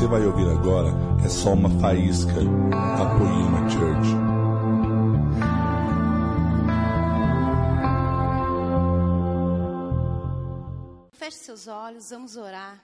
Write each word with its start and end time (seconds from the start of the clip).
você 0.00 0.06
vai 0.06 0.24
ouvir 0.24 0.48
agora 0.48 0.88
é 1.22 1.28
só 1.28 1.52
uma 1.52 1.68
faísca 1.78 2.32
da 2.32 3.18
Poema 3.18 3.68
Church. 3.68 4.08
Feche 11.12 11.36
seus 11.36 11.66
olhos, 11.66 12.08
vamos 12.08 12.34
orar. 12.36 12.82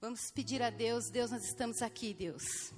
Vamos 0.00 0.30
pedir 0.30 0.62
a 0.62 0.70
Deus, 0.70 1.10
Deus, 1.10 1.32
nós 1.32 1.42
estamos 1.44 1.82
aqui, 1.82 2.14
Deus. 2.14 2.72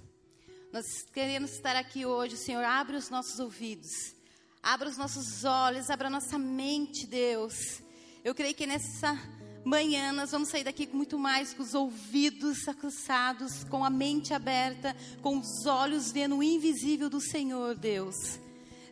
Nós 0.72 0.86
queremos 1.12 1.52
estar 1.52 1.77
aqui 1.77 2.06
hoje, 2.06 2.38
Senhor, 2.38 2.64
abre 2.64 2.96
os 2.96 3.11
nossos 3.11 3.38
ouvidos, 3.40 4.14
abra 4.62 4.88
os 4.88 4.96
nossos 4.96 5.45
olhos, 5.45 5.90
abra 5.90 6.06
a 6.06 6.11
nossa 6.11 6.38
mente, 6.38 7.06
Deus. 7.06 7.83
Eu 8.24 8.34
creio 8.34 8.55
que 8.55 8.66
nessa 8.66 9.19
manhã 9.64 10.12
nós 10.12 10.30
vamos 10.30 10.48
sair 10.48 10.64
daqui 10.64 10.87
com 10.87 10.96
muito 10.96 11.19
mais, 11.19 11.52
com 11.52 11.62
os 11.62 11.74
ouvidos 11.74 12.66
acusados, 12.66 13.64
com 13.64 13.84
a 13.84 13.91
mente 13.91 14.33
aberta, 14.33 14.96
com 15.23 15.38
os 15.38 15.66
olhos 15.66 16.10
vendo 16.10 16.36
o 16.36 16.42
invisível 16.42 17.10
do 17.10 17.20
Senhor, 17.20 17.74
Deus. 17.77 18.16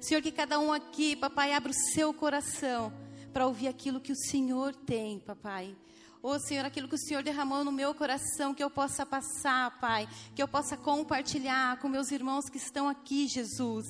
Senhor, 0.01 0.23
que 0.23 0.31
cada 0.31 0.59
um 0.59 0.73
aqui, 0.73 1.17
papai, 1.17 1.53
abra 1.53 1.73
o 1.73 1.93
seu 1.93 2.15
coração 2.15 2.93
para 3.33 3.47
ouvir 3.47 3.69
aquilo 3.69 4.01
que 4.01 4.13
o 4.13 4.17
Senhor 4.17 4.75
tem, 4.75 5.19
papai. 5.19 5.75
Ô 6.21 6.31
oh, 6.31 6.41
Senhor, 6.41 6.65
aquilo 6.65 6.89
que 6.89 6.97
o 6.97 6.99
Senhor 6.99 7.23
derramou 7.23 7.63
no 7.63 7.71
meu 7.71 7.95
coração, 7.95 8.53
que 8.53 8.63
eu 8.63 8.69
possa 8.69 9.07
passar, 9.07 9.79
Pai, 9.79 10.09
que 10.35 10.43
eu 10.43 10.49
possa 10.49 10.77
compartilhar 10.77 11.79
com 11.79 11.89
meus 11.89 12.11
irmãos 12.11 12.49
que 12.49 12.59
estão 12.59 12.89
aqui, 12.89 13.29
Jesus. 13.29 13.87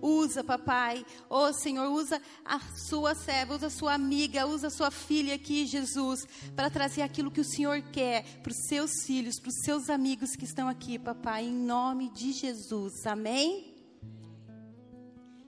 Usa, 0.00 0.44
papai. 0.44 1.04
Oh, 1.28 1.52
Senhor, 1.52 1.90
usa 1.90 2.20
a 2.44 2.60
sua 2.88 3.14
serva, 3.14 3.54
usa 3.54 3.66
a 3.66 3.70
sua 3.70 3.94
amiga, 3.94 4.46
usa 4.46 4.68
a 4.68 4.70
sua 4.70 4.90
filha 4.90 5.34
aqui, 5.34 5.66
Jesus, 5.66 6.26
para 6.54 6.70
trazer 6.70 7.02
aquilo 7.02 7.30
que 7.30 7.40
o 7.40 7.44
Senhor 7.44 7.82
quer 7.90 8.24
para 8.40 8.52
os 8.52 8.66
seus 8.68 8.90
filhos, 9.04 9.40
para 9.40 9.48
os 9.48 9.60
seus 9.64 9.90
amigos 9.90 10.36
que 10.36 10.44
estão 10.44 10.68
aqui, 10.68 10.98
papai, 10.98 11.44
em 11.44 11.52
nome 11.52 12.10
de 12.10 12.32
Jesus. 12.32 13.06
Amém? 13.06 13.74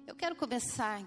Eu 0.06 0.14
quero 0.14 0.34
começar 0.34 1.02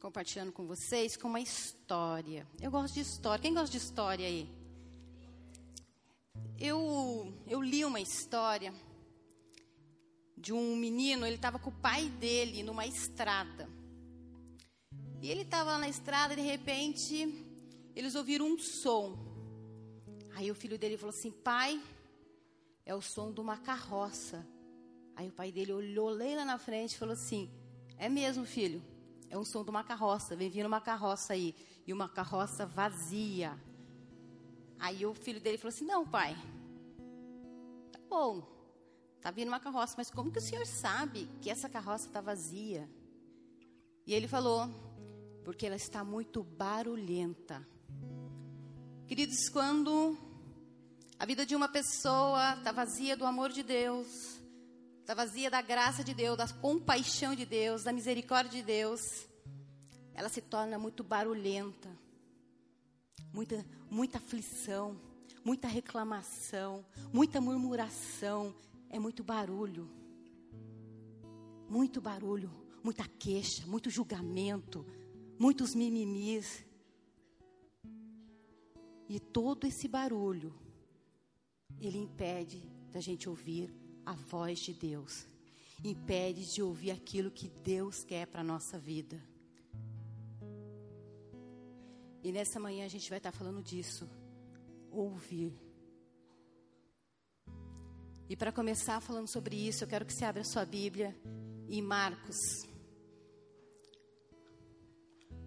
compartilhando 0.00 0.52
com 0.52 0.64
vocês 0.64 1.16
com 1.16 1.28
uma 1.28 1.40
história. 1.40 2.46
Eu 2.60 2.70
gosto 2.70 2.94
de 2.94 3.00
história. 3.00 3.42
Quem 3.42 3.52
gosta 3.52 3.70
de 3.70 3.78
história 3.78 4.26
aí? 4.26 4.48
Eu, 6.58 7.32
eu 7.46 7.60
li 7.60 7.84
uma 7.84 8.00
história 8.00 8.72
de 10.40 10.52
um 10.52 10.76
menino, 10.76 11.26
ele 11.26 11.36
estava 11.36 11.58
com 11.58 11.70
o 11.70 11.80
pai 11.80 12.08
dele 12.08 12.62
numa 12.62 12.86
estrada. 12.86 13.68
E 15.20 15.30
ele 15.30 15.42
estava 15.42 15.76
na 15.78 15.88
estrada 15.88 16.32
e 16.32 16.36
de 16.36 16.42
repente 16.42 17.44
eles 17.94 18.14
ouviram 18.14 18.46
um 18.46 18.58
som. 18.58 19.18
Aí 20.36 20.50
o 20.50 20.54
filho 20.54 20.78
dele 20.78 20.96
falou 20.96 21.10
assim: 21.10 21.32
Pai, 21.32 21.82
é 22.86 22.94
o 22.94 23.00
som 23.00 23.32
de 23.32 23.40
uma 23.40 23.56
carroça. 23.56 24.46
Aí 25.16 25.28
o 25.28 25.32
pai 25.32 25.50
dele 25.50 25.72
olhou 25.72 26.10
lá 26.10 26.44
na 26.44 26.58
frente 26.58 26.92
e 26.92 26.98
falou 26.98 27.14
assim: 27.14 27.50
É 27.96 28.08
mesmo, 28.08 28.44
filho? 28.44 28.80
É 29.28 29.36
um 29.36 29.44
som 29.44 29.64
de 29.64 29.70
uma 29.70 29.82
carroça. 29.82 30.36
Vem 30.36 30.48
vindo 30.48 30.66
uma 30.66 30.80
carroça 30.80 31.32
aí. 31.32 31.54
E 31.84 31.92
uma 31.92 32.08
carroça 32.08 32.64
vazia. 32.64 33.58
Aí 34.78 35.04
o 35.04 35.12
filho 35.12 35.40
dele 35.40 35.58
falou 35.58 35.74
assim: 35.74 35.84
Não, 35.84 36.06
pai. 36.06 36.36
Tá 37.90 37.98
bom. 38.08 38.57
Tá 39.20 39.30
vindo 39.30 39.48
uma 39.48 39.60
carroça. 39.60 39.94
Mas 39.96 40.10
como 40.10 40.30
que 40.30 40.38
o 40.38 40.42
senhor 40.42 40.66
sabe 40.66 41.28
que 41.40 41.50
essa 41.50 41.68
carroça 41.68 42.06
está 42.06 42.20
vazia? 42.20 42.88
E 44.06 44.14
ele 44.14 44.28
falou: 44.28 44.68
Porque 45.44 45.66
ela 45.66 45.76
está 45.76 46.04
muito 46.04 46.42
barulhenta. 46.42 47.66
Queridos, 49.06 49.48
quando 49.48 50.16
a 51.18 51.26
vida 51.26 51.44
de 51.44 51.56
uma 51.56 51.68
pessoa 51.68 52.54
está 52.54 52.72
vazia 52.72 53.16
do 53.16 53.24
amor 53.24 53.50
de 53.50 53.62
Deus, 53.62 54.06
está 55.00 55.14
vazia 55.14 55.50
da 55.50 55.62
graça 55.62 56.04
de 56.04 56.12
Deus, 56.12 56.36
da 56.36 56.46
compaixão 56.46 57.34
de 57.34 57.46
Deus, 57.46 57.82
da 57.82 57.92
misericórdia 57.92 58.60
de 58.60 58.62
Deus, 58.62 59.26
ela 60.14 60.28
se 60.28 60.40
torna 60.42 60.78
muito 60.78 61.02
barulhenta, 61.02 61.88
muita, 63.32 63.64
muita 63.90 64.18
aflição, 64.18 65.00
muita 65.44 65.66
reclamação, 65.66 66.84
muita 67.12 67.40
murmuração, 67.40 68.54
é 68.90 68.98
muito 68.98 69.22
barulho, 69.22 69.88
muito 71.68 72.00
barulho, 72.00 72.50
muita 72.82 73.06
queixa, 73.06 73.66
muito 73.66 73.90
julgamento, 73.90 74.86
muitos 75.38 75.74
mimimis. 75.74 76.64
E 79.08 79.18
todo 79.18 79.66
esse 79.66 79.88
barulho, 79.88 80.54
ele 81.80 81.98
impede 81.98 82.60
da 82.92 83.00
gente 83.00 83.28
ouvir 83.28 83.72
a 84.04 84.12
voz 84.12 84.58
de 84.58 84.72
Deus, 84.72 85.26
impede 85.84 86.52
de 86.52 86.62
ouvir 86.62 86.90
aquilo 86.90 87.30
que 87.30 87.48
Deus 87.48 88.04
quer 88.04 88.26
para 88.26 88.40
a 88.40 88.44
nossa 88.44 88.78
vida. 88.78 89.22
E 92.22 92.32
nessa 92.32 92.58
manhã 92.58 92.84
a 92.84 92.88
gente 92.88 93.08
vai 93.08 93.18
estar 93.18 93.32
falando 93.32 93.62
disso, 93.62 94.08
ouvir. 94.90 95.67
E 98.30 98.36
para 98.36 98.52
começar 98.52 99.00
falando 99.00 99.26
sobre 99.26 99.56
isso, 99.56 99.84
eu 99.84 99.88
quero 99.88 100.04
que 100.04 100.12
você 100.12 100.22
abra 100.22 100.42
a 100.42 100.44
sua 100.44 100.62
Bíblia 100.66 101.16
em 101.66 101.80
Marcos, 101.80 102.36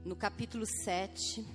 no 0.04 0.16
capítulo 0.16 0.66
7. 0.66 1.46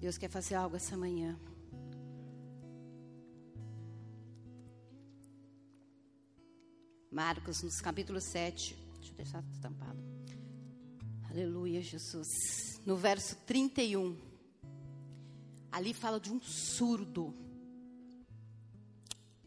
Deus 0.00 0.16
quer 0.16 0.30
fazer 0.30 0.54
algo 0.54 0.76
essa 0.76 0.96
manhã. 0.96 1.38
Marcos, 7.10 7.62
no 7.62 7.70
capítulo 7.82 8.18
7. 8.18 8.74
Deixa 8.94 9.12
eu 9.12 9.16
deixar 9.16 9.44
estampado. 9.52 10.02
Aleluia, 11.28 11.82
Jesus. 11.82 12.80
No 12.86 12.96
verso 12.96 13.36
31. 13.44 14.27
Ali 15.78 15.94
fala 15.94 16.18
de 16.18 16.32
um 16.32 16.40
surdo. 16.40 17.32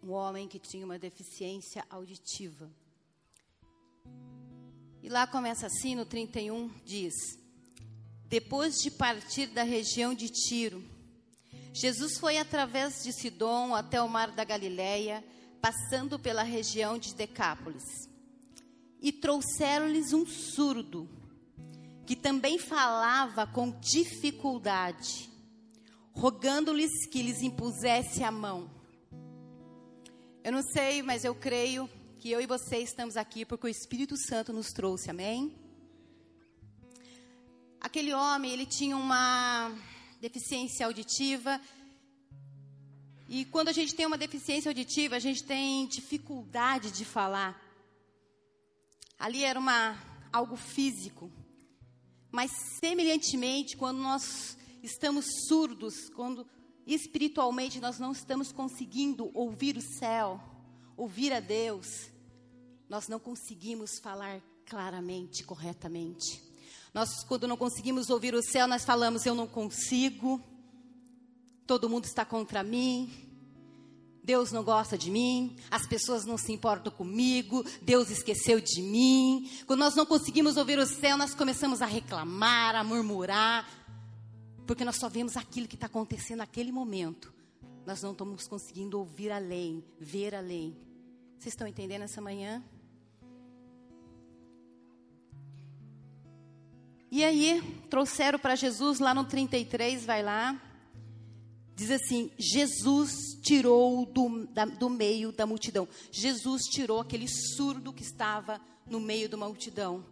Um 0.01 0.11
homem 0.11 0.47
que 0.47 0.57
tinha 0.57 0.85
uma 0.85 0.97
deficiência 0.97 1.85
auditiva. 1.89 2.71
E 5.03 5.09
lá 5.09 5.27
começa 5.27 5.67
assim, 5.67 5.93
no 5.93 6.05
31, 6.05 6.69
diz: 6.85 7.13
depois 8.29 8.75
de 8.77 8.89
partir 8.89 9.47
da 9.47 9.63
região 9.63 10.13
de 10.13 10.29
Tiro, 10.29 10.81
Jesus 11.73 12.17
foi 12.17 12.37
através 12.37 13.03
de 13.03 13.11
Sidom 13.11 13.75
até 13.75 14.01
o 14.01 14.07
mar 14.07 14.31
da 14.31 14.45
Galileia, 14.45 15.21
passando 15.59 16.17
pela 16.17 16.43
região 16.43 16.97
de 16.97 17.13
Decápolis. 17.13 17.83
E 19.01 19.11
trouxeram-lhes 19.11 20.13
um 20.13 20.25
surdo, 20.25 21.09
que 22.05 22.15
também 22.15 22.57
falava 22.57 23.45
com 23.45 23.77
dificuldade, 23.81 25.30
rogando-lhes 26.13 27.07
que 27.07 27.21
lhes 27.21 27.41
impusesse 27.41 28.23
a 28.23 28.31
mão. 28.31 28.69
Eu 30.43 30.51
não 30.51 30.63
sei, 30.63 31.01
mas 31.01 31.23
eu 31.23 31.35
creio 31.35 31.89
que 32.19 32.29
eu 32.31 32.41
e 32.41 32.45
você 32.45 32.77
estamos 32.77 33.17
aqui 33.17 33.45
porque 33.45 33.67
o 33.67 33.69
Espírito 33.69 34.15
Santo 34.17 34.51
nos 34.51 34.71
trouxe, 34.71 35.09
amém? 35.09 35.55
Aquele 37.79 38.13
homem, 38.13 38.51
ele 38.51 38.65
tinha 38.65 38.95
uma 38.95 39.71
deficiência 40.19 40.85
auditiva. 40.85 41.59
E 43.27 43.45
quando 43.45 43.69
a 43.69 43.71
gente 43.71 43.95
tem 43.95 44.05
uma 44.05 44.17
deficiência 44.17 44.69
auditiva, 44.69 45.15
a 45.15 45.19
gente 45.19 45.43
tem 45.43 45.87
dificuldade 45.87 46.91
de 46.91 47.03
falar. 47.03 47.59
Ali 49.17 49.43
era 49.43 49.59
uma 49.59 49.97
algo 50.31 50.55
físico. 50.55 51.31
Mas 52.31 52.51
semelhantemente, 52.79 53.75
quando 53.75 53.97
nós 53.97 54.57
estamos 54.81 55.25
surdos, 55.47 56.09
quando 56.09 56.45
espiritualmente 56.85 57.79
nós 57.79 57.99
não 57.99 58.11
estamos 58.11 58.51
conseguindo 58.51 59.29
ouvir 59.33 59.77
o 59.77 59.81
céu, 59.81 60.41
ouvir 60.97 61.31
a 61.33 61.39
Deus, 61.39 62.09
nós 62.89 63.07
não 63.07 63.19
conseguimos 63.19 63.99
falar 63.99 64.41
claramente, 64.65 65.43
corretamente. 65.43 66.41
Nós, 66.93 67.23
quando 67.23 67.47
não 67.47 67.55
conseguimos 67.55 68.09
ouvir 68.09 68.33
o 68.35 68.43
céu, 68.43 68.67
nós 68.67 68.83
falamos: 68.83 69.25
Eu 69.25 69.33
não 69.33 69.47
consigo, 69.47 70.41
todo 71.65 71.89
mundo 71.89 72.05
está 72.05 72.25
contra 72.25 72.63
mim, 72.63 73.09
Deus 74.23 74.51
não 74.51 74.63
gosta 74.63 74.97
de 74.97 75.09
mim, 75.09 75.55
as 75.69 75.87
pessoas 75.87 76.25
não 76.25 76.37
se 76.37 76.51
importam 76.51 76.91
comigo, 76.91 77.65
Deus 77.81 78.09
esqueceu 78.09 78.59
de 78.59 78.81
mim. 78.81 79.49
Quando 79.65 79.79
nós 79.79 79.95
não 79.95 80.05
conseguimos 80.05 80.57
ouvir 80.57 80.77
o 80.77 80.85
céu, 80.85 81.17
nós 81.17 81.33
começamos 81.33 81.81
a 81.81 81.85
reclamar, 81.85 82.75
a 82.75 82.83
murmurar, 82.83 83.67
porque 84.71 84.85
nós 84.85 84.95
só 84.95 85.09
vemos 85.09 85.35
aquilo 85.35 85.67
que 85.67 85.75
está 85.75 85.87
acontecendo 85.87 86.37
naquele 86.37 86.71
momento. 86.71 87.33
Nós 87.85 88.01
não 88.01 88.13
estamos 88.13 88.47
conseguindo 88.47 88.97
ouvir 88.97 89.29
além, 89.29 89.83
ver 89.99 90.33
além. 90.33 90.77
Vocês 91.37 91.51
estão 91.51 91.67
entendendo 91.67 92.03
essa 92.03 92.21
manhã? 92.21 92.63
E 97.11 97.21
aí, 97.21 97.61
trouxeram 97.89 98.39
para 98.39 98.55
Jesus 98.55 98.99
lá 99.01 99.13
no 99.13 99.25
33, 99.25 100.05
vai 100.05 100.23
lá. 100.23 100.57
Diz 101.75 101.91
assim: 101.91 102.31
Jesus 102.39 103.11
tirou 103.43 104.05
do, 104.05 104.45
da, 104.53 104.63
do 104.63 104.89
meio 104.89 105.33
da 105.33 105.45
multidão. 105.45 105.85
Jesus 106.13 106.61
tirou 106.71 107.01
aquele 107.01 107.27
surdo 107.27 107.91
que 107.91 108.03
estava 108.03 108.61
no 108.85 109.01
meio 109.01 109.27
de 109.27 109.35
uma 109.35 109.49
multidão. 109.49 110.05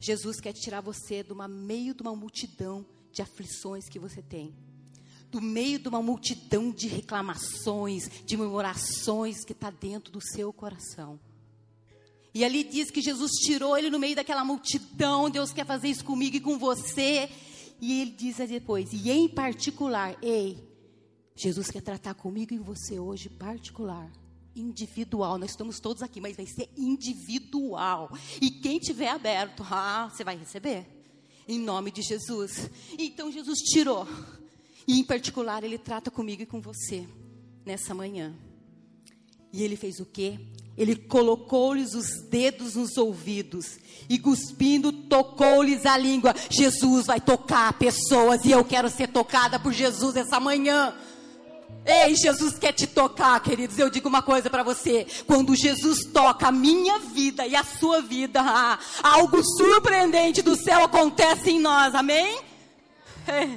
Jesus 0.00 0.40
quer 0.40 0.54
tirar 0.54 0.80
você 0.80 1.22
do 1.22 1.36
meio 1.48 1.94
de 1.94 2.02
uma 2.02 2.16
multidão 2.16 2.84
de 3.16 3.22
aflições 3.22 3.88
que 3.88 3.98
você 3.98 4.20
tem. 4.20 4.54
Do 5.30 5.40
meio 5.40 5.78
de 5.78 5.88
uma 5.88 6.02
multidão 6.02 6.70
de 6.70 6.86
reclamações, 6.86 8.10
de 8.26 8.36
murmurações 8.36 9.42
que 9.42 9.52
está 9.52 9.70
dentro 9.70 10.12
do 10.12 10.20
seu 10.20 10.52
coração. 10.52 11.18
E 12.34 12.44
ali 12.44 12.62
diz 12.62 12.90
que 12.90 13.00
Jesus 13.00 13.32
tirou 13.32 13.76
ele 13.76 13.88
no 13.88 13.98
meio 13.98 14.14
daquela 14.14 14.44
multidão. 14.44 15.30
Deus 15.30 15.50
quer 15.50 15.64
fazer 15.64 15.88
isso 15.88 16.04
comigo 16.04 16.36
e 16.36 16.40
com 16.40 16.58
você. 16.58 17.30
E 17.80 18.02
ele 18.02 18.10
diz 18.10 18.36
depois, 18.36 18.92
e 18.92 19.10
em 19.10 19.28
particular, 19.28 20.16
ei, 20.22 20.62
Jesus 21.34 21.70
quer 21.70 21.80
tratar 21.80 22.14
comigo 22.14 22.52
e 22.52 22.58
você 22.58 22.98
hoje 22.98 23.30
particular, 23.30 24.10
individual. 24.54 25.38
Nós 25.38 25.50
estamos 25.50 25.80
todos 25.80 26.02
aqui, 26.02 26.20
mas 26.20 26.36
vai 26.36 26.46
ser 26.46 26.68
individual. 26.76 28.10
E 28.40 28.50
quem 28.50 28.78
tiver 28.78 29.08
aberto, 29.08 29.62
ah, 29.70 30.10
você 30.10 30.22
vai 30.22 30.36
receber. 30.36 30.95
Em 31.48 31.58
nome 31.58 31.90
de 31.90 32.02
Jesus. 32.02 32.70
Então 32.98 33.30
Jesus 33.30 33.58
tirou. 33.60 34.06
E 34.86 34.98
em 34.98 35.04
particular, 35.04 35.64
ele 35.64 35.78
trata 35.78 36.10
comigo 36.10 36.42
e 36.42 36.46
com 36.46 36.60
você 36.60 37.06
nessa 37.64 37.94
manhã. 37.94 38.34
E 39.52 39.62
ele 39.62 39.76
fez 39.76 40.00
o 40.00 40.06
quê? 40.06 40.38
Ele 40.76 40.94
colocou-lhes 40.94 41.94
os 41.94 42.20
dedos 42.28 42.74
nos 42.74 42.96
ouvidos 42.96 43.78
e, 44.08 44.18
cuspindo, 44.18 44.92
tocou-lhes 44.92 45.86
a 45.86 45.96
língua. 45.96 46.34
Jesus 46.50 47.06
vai 47.06 47.20
tocar 47.20 47.72
pessoas 47.78 48.44
e 48.44 48.50
eu 48.50 48.62
quero 48.64 48.90
ser 48.90 49.08
tocada 49.08 49.58
por 49.58 49.72
Jesus 49.72 50.16
essa 50.16 50.38
manhã. 50.38 50.94
Ei, 51.86 52.16
Jesus 52.16 52.58
quer 52.58 52.72
te 52.72 52.84
tocar, 52.84 53.38
queridos. 53.40 53.78
Eu 53.78 53.88
digo 53.88 54.08
uma 54.08 54.20
coisa 54.20 54.50
para 54.50 54.64
você: 54.64 55.06
quando 55.24 55.54
Jesus 55.54 56.04
toca 56.12 56.48
a 56.48 56.52
minha 56.52 56.98
vida 56.98 57.46
e 57.46 57.54
a 57.54 57.62
sua 57.62 58.02
vida, 58.02 58.40
ah, 58.40 58.78
algo 59.02 59.40
surpreendente 59.56 60.42
do 60.42 60.56
céu 60.56 60.82
acontece 60.82 61.50
em 61.50 61.60
nós, 61.60 61.94
amém? 61.94 62.40
É. 63.28 63.48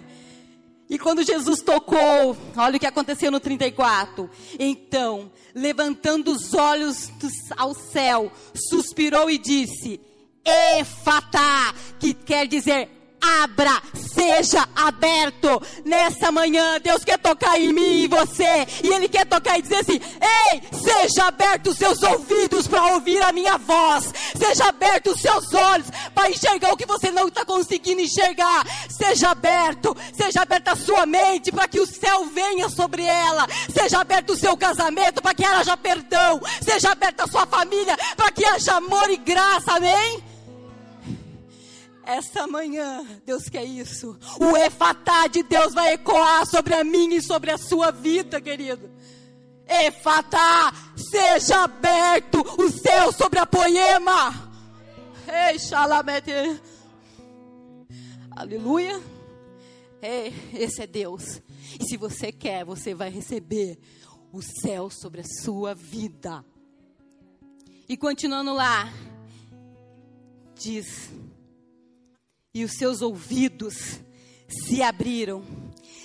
E 0.87 0.97
quando 0.97 1.23
Jesus 1.23 1.61
tocou, 1.61 2.37
olha 2.55 2.77
o 2.77 2.79
que 2.79 2.85
aconteceu 2.85 3.31
no 3.31 3.39
34. 3.39 4.29
Então, 4.59 5.31
levantando 5.53 6.31
os 6.31 6.53
olhos 6.53 7.09
ao 7.57 7.73
céu, 7.73 8.31
suspirou 8.53 9.29
e 9.29 9.39
disse: 9.39 9.99
Efatá, 10.45 11.73
que 11.99 12.13
quer 12.13 12.47
dizer 12.47 12.98
abra, 13.21 13.81
seja 13.93 14.67
aberto. 14.75 15.61
Nessa 15.85 16.31
manhã, 16.31 16.79
Deus 16.81 17.03
quer 17.03 17.17
tocar 17.17 17.59
em 17.59 17.73
mim 17.73 18.03
e 18.03 18.07
você. 18.07 18.67
E 18.83 18.87
Ele 18.87 19.07
quer 19.07 19.25
tocar 19.25 19.57
e 19.57 19.61
dizer 19.61 19.77
assim: 19.77 19.99
Ei, 20.51 20.61
seja 20.71 21.25
aberto 21.25 21.67
os 21.67 21.77
seus 21.77 22.01
ouvidos 22.03 22.67
para 22.67 22.93
ouvir 22.93 23.21
a 23.21 23.31
minha 23.31 23.57
voz. 23.57 24.13
Seja 24.37 24.69
aberto 24.69 25.11
os 25.11 25.21
seus 25.21 25.53
olhos 25.53 25.87
para 26.13 26.29
enxergar 26.29 26.73
o 26.73 26.77
que 26.77 26.85
você 26.85 27.11
não 27.11 27.27
está 27.27 27.45
conseguindo 27.45 28.01
enxergar. 28.01 28.65
Seja 28.89 29.29
aberto, 29.29 29.95
seja 30.13 30.41
aberta 30.41 30.71
a 30.71 30.75
sua 30.75 31.05
mente 31.05 31.51
para 31.51 31.67
que 31.67 31.79
o 31.79 31.87
céu 31.87 32.25
venha 32.25 32.69
sobre 32.69 33.03
ela. 33.03 33.47
Seja 33.71 33.99
aberto 33.99 34.31
o 34.31 34.37
seu 34.37 34.55
casamento 34.57 35.21
para 35.21 35.33
que 35.33 35.45
haja 35.45 35.75
perdão. 35.77 36.41
Seja 36.61 36.91
aberta 36.91 37.23
a 37.23 37.27
sua 37.27 37.45
família 37.45 37.97
para 38.15 38.31
que 38.31 38.45
haja 38.45 38.75
amor 38.75 39.09
e 39.09 39.17
graça. 39.17 39.73
Amém? 39.73 40.28
Essa 42.09 42.47
manhã, 42.47 43.05
Deus 43.23 43.47
quer 43.49 43.63
isso. 43.63 44.17
O 44.39 44.57
efatá 44.57 45.27
de 45.27 45.43
Deus 45.43 45.75
vai 45.75 45.93
ecoar 45.93 46.43
sobre 46.47 46.73
a 46.73 46.83
minha 46.83 47.17
e 47.17 47.21
sobre 47.21 47.51
a 47.51 47.57
sua 47.57 47.91
vida, 47.91 48.41
querido. 48.41 48.89
Efatá, 49.67 50.73
seja 50.97 51.65
aberto 51.65 52.41
o 52.57 52.71
céu 52.71 53.11
sobre 53.11 53.37
a 53.37 53.45
poema. 53.45 54.33
Ei, 55.51 55.59
xalamete. 55.59 56.31
Aleluia. 58.31 58.99
Ei, 60.01 60.33
esse 60.53 60.81
é 60.81 60.87
Deus. 60.87 61.43
E 61.79 61.85
se 61.85 61.95
você 61.95 62.31
quer, 62.31 62.65
você 62.65 62.95
vai 62.95 63.11
receber 63.11 63.77
o 64.33 64.41
céu 64.41 64.89
sobre 64.89 65.21
a 65.21 65.43
sua 65.43 65.75
vida. 65.75 66.43
E 67.87 67.95
continuando 67.95 68.51
lá, 68.51 68.91
diz 70.55 71.11
e 72.51 72.63
os 72.63 72.71
seus 72.73 73.03
ouvidos 73.03 73.99
se 74.47 74.81
abriram 74.81 75.43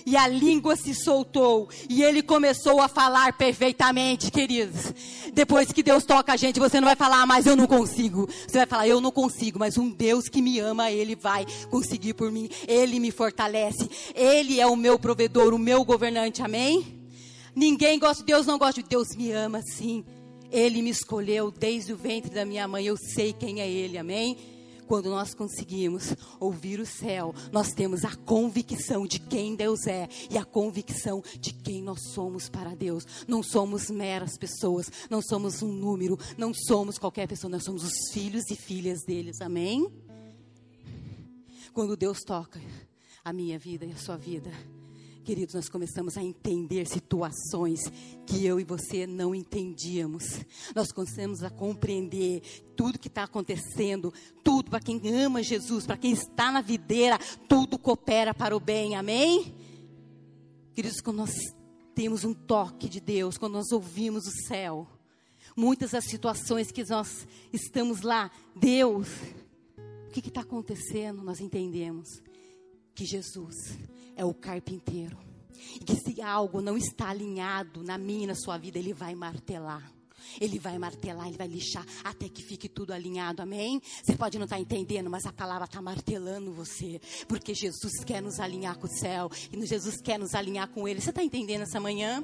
e 0.05 0.15
a 0.15 0.27
língua 0.27 0.75
se 0.75 0.93
soltou 0.93 1.67
e 1.89 2.03
ele 2.03 2.21
começou 2.21 2.79
a 2.79 2.87
falar 2.87 3.35
perfeitamente, 3.35 4.29
queridos. 4.29 4.93
Depois 5.33 5.71
que 5.71 5.81
Deus 5.81 6.05
toca 6.05 6.33
a 6.33 6.37
gente, 6.37 6.59
você 6.59 6.79
não 6.79 6.87
vai 6.87 6.95
falar, 6.95 7.23
ah, 7.23 7.25
mas 7.25 7.47
eu 7.47 7.55
não 7.55 7.65
consigo. 7.65 8.29
Você 8.47 8.59
vai 8.59 8.67
falar, 8.67 8.87
eu 8.87 9.01
não 9.01 9.11
consigo, 9.11 9.57
mas 9.57 9.75
um 9.75 9.89
Deus 9.89 10.29
que 10.29 10.39
me 10.39 10.59
ama, 10.59 10.91
ele 10.91 11.15
vai 11.15 11.47
conseguir 11.71 12.13
por 12.13 12.31
mim. 12.31 12.47
Ele 12.67 12.99
me 12.99 13.09
fortalece. 13.09 13.89
Ele 14.13 14.59
é 14.59 14.67
o 14.67 14.75
meu 14.75 14.99
provedor, 14.99 15.51
o 15.51 15.57
meu 15.57 15.83
governante. 15.83 16.43
Amém? 16.43 17.01
Ninguém 17.55 17.97
gosta 17.97 18.21
de 18.21 18.27
Deus, 18.27 18.45
não 18.45 18.59
gosta 18.59 18.83
de 18.83 18.87
Deus, 18.87 19.15
me 19.17 19.31
ama 19.31 19.63
sim. 19.63 20.05
Ele 20.51 20.83
me 20.83 20.91
escolheu 20.91 21.49
desde 21.49 21.91
o 21.91 21.97
ventre 21.97 22.29
da 22.29 22.45
minha 22.45 22.67
mãe. 22.67 22.85
Eu 22.85 22.95
sei 22.95 23.33
quem 23.33 23.59
é 23.59 23.67
ele. 23.67 23.97
Amém? 23.97 24.37
Quando 24.87 25.09
nós 25.09 25.33
conseguimos 25.33 26.15
ouvir 26.39 26.79
o 26.79 26.85
céu, 26.85 27.33
nós 27.51 27.73
temos 27.73 28.05
a 28.05 28.15
convicção 28.15 29.05
de 29.05 29.19
quem 29.19 29.55
Deus 29.55 29.87
é 29.87 30.07
e 30.29 30.37
a 30.37 30.45
convicção 30.45 31.23
de 31.39 31.53
quem 31.53 31.81
nós 31.81 31.99
somos 32.13 32.49
para 32.49 32.75
Deus. 32.75 33.05
Não 33.27 33.41
somos 33.41 33.89
meras 33.89 34.37
pessoas, 34.37 34.91
não 35.09 35.21
somos 35.21 35.61
um 35.61 35.71
número, 35.71 36.17
não 36.37 36.53
somos 36.53 36.97
qualquer 36.97 37.27
pessoa, 37.27 37.49
nós 37.49 37.63
somos 37.63 37.83
os 37.83 38.11
filhos 38.11 38.49
e 38.49 38.55
filhas 38.55 39.03
deles. 39.03 39.41
Amém? 39.41 39.91
Quando 41.73 41.97
Deus 41.97 42.19
toca 42.23 42.61
a 43.23 43.33
minha 43.33 43.57
vida 43.57 43.85
e 43.85 43.91
a 43.91 43.97
sua 43.97 44.15
vida, 44.15 44.51
Queridos, 45.25 45.55
nós 45.55 45.67
começamos 45.67 46.17
a 46.17 46.23
entender 46.23 46.87
situações 46.87 47.79
que 48.27 48.45
eu 48.45 48.59
e 48.59 48.63
você 48.63 49.07
não 49.07 49.33
entendíamos. 49.33 50.23
Nós 50.75 50.91
começamos 50.91 51.41
a 51.41 51.49
compreender 51.49 52.43
tudo 52.75 52.99
que 52.99 53.07
está 53.07 53.23
acontecendo, 53.23 54.13
tudo 54.43 54.69
para 54.69 54.79
quem 54.79 55.01
ama 55.15 55.41
Jesus, 55.41 55.87
para 55.87 55.97
quem 55.97 56.11
está 56.11 56.51
na 56.51 56.61
videira, 56.61 57.17
tudo 57.49 57.79
coopera 57.79 58.35
para 58.35 58.55
o 58.55 58.59
bem, 58.59 58.95
amém? 58.95 59.55
Queridos, 60.75 61.01
quando 61.01 61.17
nós 61.17 61.33
temos 61.95 62.23
um 62.23 62.33
toque 62.33 62.87
de 62.87 62.99
Deus, 62.99 63.35
quando 63.35 63.53
nós 63.53 63.71
ouvimos 63.71 64.27
o 64.27 64.47
céu, 64.47 64.87
muitas 65.57 65.89
das 65.89 66.05
situações 66.05 66.71
que 66.71 66.87
nós 66.87 67.27
estamos 67.51 68.01
lá, 68.01 68.29
Deus, 68.55 69.07
o 70.07 70.11
que 70.11 70.19
está 70.19 70.41
acontecendo? 70.41 71.23
Nós 71.23 71.39
entendemos 71.39 72.21
que 72.93 73.05
Jesus 73.05 73.55
é 74.15 74.23
o 74.23 74.33
carpinteiro. 74.33 75.17
E 75.75 75.83
que 75.83 75.95
se 75.95 76.21
algo 76.21 76.61
não 76.61 76.77
está 76.77 77.09
alinhado 77.09 77.83
na 77.83 77.97
minha 77.97 78.25
e 78.25 78.27
na 78.27 78.35
sua 78.35 78.57
vida, 78.57 78.77
ele 78.77 78.93
vai 78.93 79.15
martelar. 79.15 79.91
Ele 80.39 80.59
vai 80.59 80.77
martelar, 80.77 81.27
ele 81.27 81.37
vai 81.37 81.47
lixar 81.47 81.85
até 82.03 82.27
que 82.27 82.41
fique 82.41 82.67
tudo 82.67 82.91
alinhado, 82.91 83.41
amém? 83.41 83.81
Você 84.03 84.15
pode 84.15 84.37
não 84.37 84.45
estar 84.45 84.55
tá 84.55 84.61
entendendo, 84.61 85.09
mas 85.09 85.25
a 85.25 85.31
palavra 85.31 85.65
está 85.65 85.81
martelando 85.81 86.51
você, 86.51 86.99
porque 87.27 87.53
Jesus 87.53 88.03
quer 88.03 88.21
nos 88.21 88.39
alinhar 88.39 88.77
com 88.77 88.87
o 88.87 88.89
céu 88.89 89.29
e 89.51 89.65
Jesus 89.65 90.01
quer 90.01 90.17
nos 90.17 90.33
alinhar 90.33 90.67
com 90.69 90.87
Ele. 90.87 90.99
Você 90.99 91.11
está 91.11 91.23
entendendo 91.23 91.61
essa 91.61 91.79
manhã? 91.79 92.23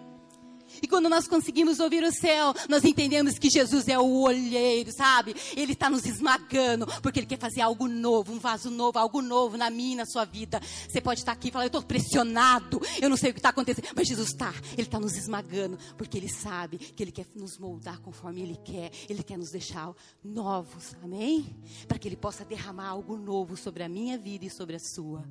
E 0.81 0.87
quando 0.87 1.09
nós 1.09 1.27
conseguimos 1.27 1.79
ouvir 1.79 2.03
o 2.03 2.11
céu, 2.11 2.53
nós 2.69 2.83
entendemos 2.83 3.37
que 3.37 3.49
Jesus 3.49 3.87
é 3.87 3.97
o 3.97 4.21
olheiro, 4.21 4.91
sabe? 4.91 5.35
Ele 5.55 5.73
está 5.73 5.89
nos 5.89 6.05
esmagando, 6.05 6.85
porque 7.01 7.19
Ele 7.19 7.27
quer 7.27 7.39
fazer 7.39 7.61
algo 7.61 7.87
novo, 7.87 8.33
um 8.33 8.39
vaso 8.39 8.69
novo, 8.69 8.99
algo 8.99 9.21
novo 9.21 9.57
na 9.57 9.69
minha 9.69 9.93
e 9.93 9.95
na 9.95 10.05
sua 10.05 10.25
vida. 10.25 10.61
Você 10.87 11.01
pode 11.01 11.21
estar 11.21 11.31
aqui 11.31 11.49
e 11.49 11.51
falar, 11.51 11.65
eu 11.65 11.67
estou 11.67 11.83
pressionado, 11.83 12.81
eu 13.01 13.09
não 13.09 13.17
sei 13.17 13.31
o 13.31 13.33
que 13.33 13.39
está 13.39 13.49
acontecendo. 13.49 13.87
Mas 13.95 14.07
Jesus 14.07 14.29
está, 14.29 14.53
Ele 14.73 14.83
está 14.83 14.99
nos 14.99 15.15
esmagando, 15.15 15.77
porque 15.97 16.17
Ele 16.17 16.29
sabe 16.29 16.77
que 16.77 17.03
Ele 17.03 17.11
quer 17.11 17.25
nos 17.35 17.57
moldar 17.57 17.99
conforme 17.99 18.41
Ele 18.41 18.57
quer. 18.63 18.91
Ele 19.09 19.23
quer 19.23 19.37
nos 19.37 19.51
deixar 19.51 19.93
novos, 20.23 20.95
amém? 21.03 21.55
Para 21.87 21.97
que 21.97 22.07
Ele 22.07 22.17
possa 22.17 22.45
derramar 22.45 22.87
algo 22.87 23.17
novo 23.17 23.57
sobre 23.57 23.83
a 23.83 23.89
minha 23.89 24.17
vida 24.17 24.45
e 24.45 24.49
sobre 24.49 24.75
a 24.75 24.79
sua. 24.79 25.23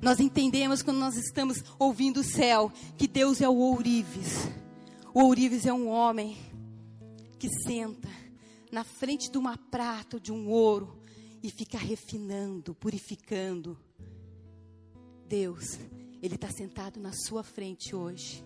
Nós 0.00 0.20
entendemos 0.20 0.82
quando 0.82 0.98
nós 0.98 1.16
estamos 1.16 1.62
ouvindo 1.78 2.20
o 2.20 2.24
céu 2.24 2.70
que 2.96 3.06
Deus 3.06 3.40
é 3.40 3.48
o 3.48 3.56
ourives. 3.56 4.48
O 5.14 5.22
ourives 5.22 5.66
é 5.66 5.72
um 5.72 5.88
homem 5.88 6.36
que 7.38 7.48
senta 7.48 8.08
na 8.70 8.84
frente 8.84 9.30
de 9.30 9.38
uma 9.38 9.56
prata 9.56 10.20
de 10.20 10.32
um 10.32 10.48
ouro 10.48 11.00
e 11.42 11.50
fica 11.50 11.78
refinando, 11.78 12.74
purificando. 12.74 13.78
Deus, 15.26 15.78
Ele 16.22 16.34
está 16.34 16.50
sentado 16.50 17.00
na 17.00 17.12
sua 17.12 17.42
frente 17.42 17.94
hoje, 17.94 18.44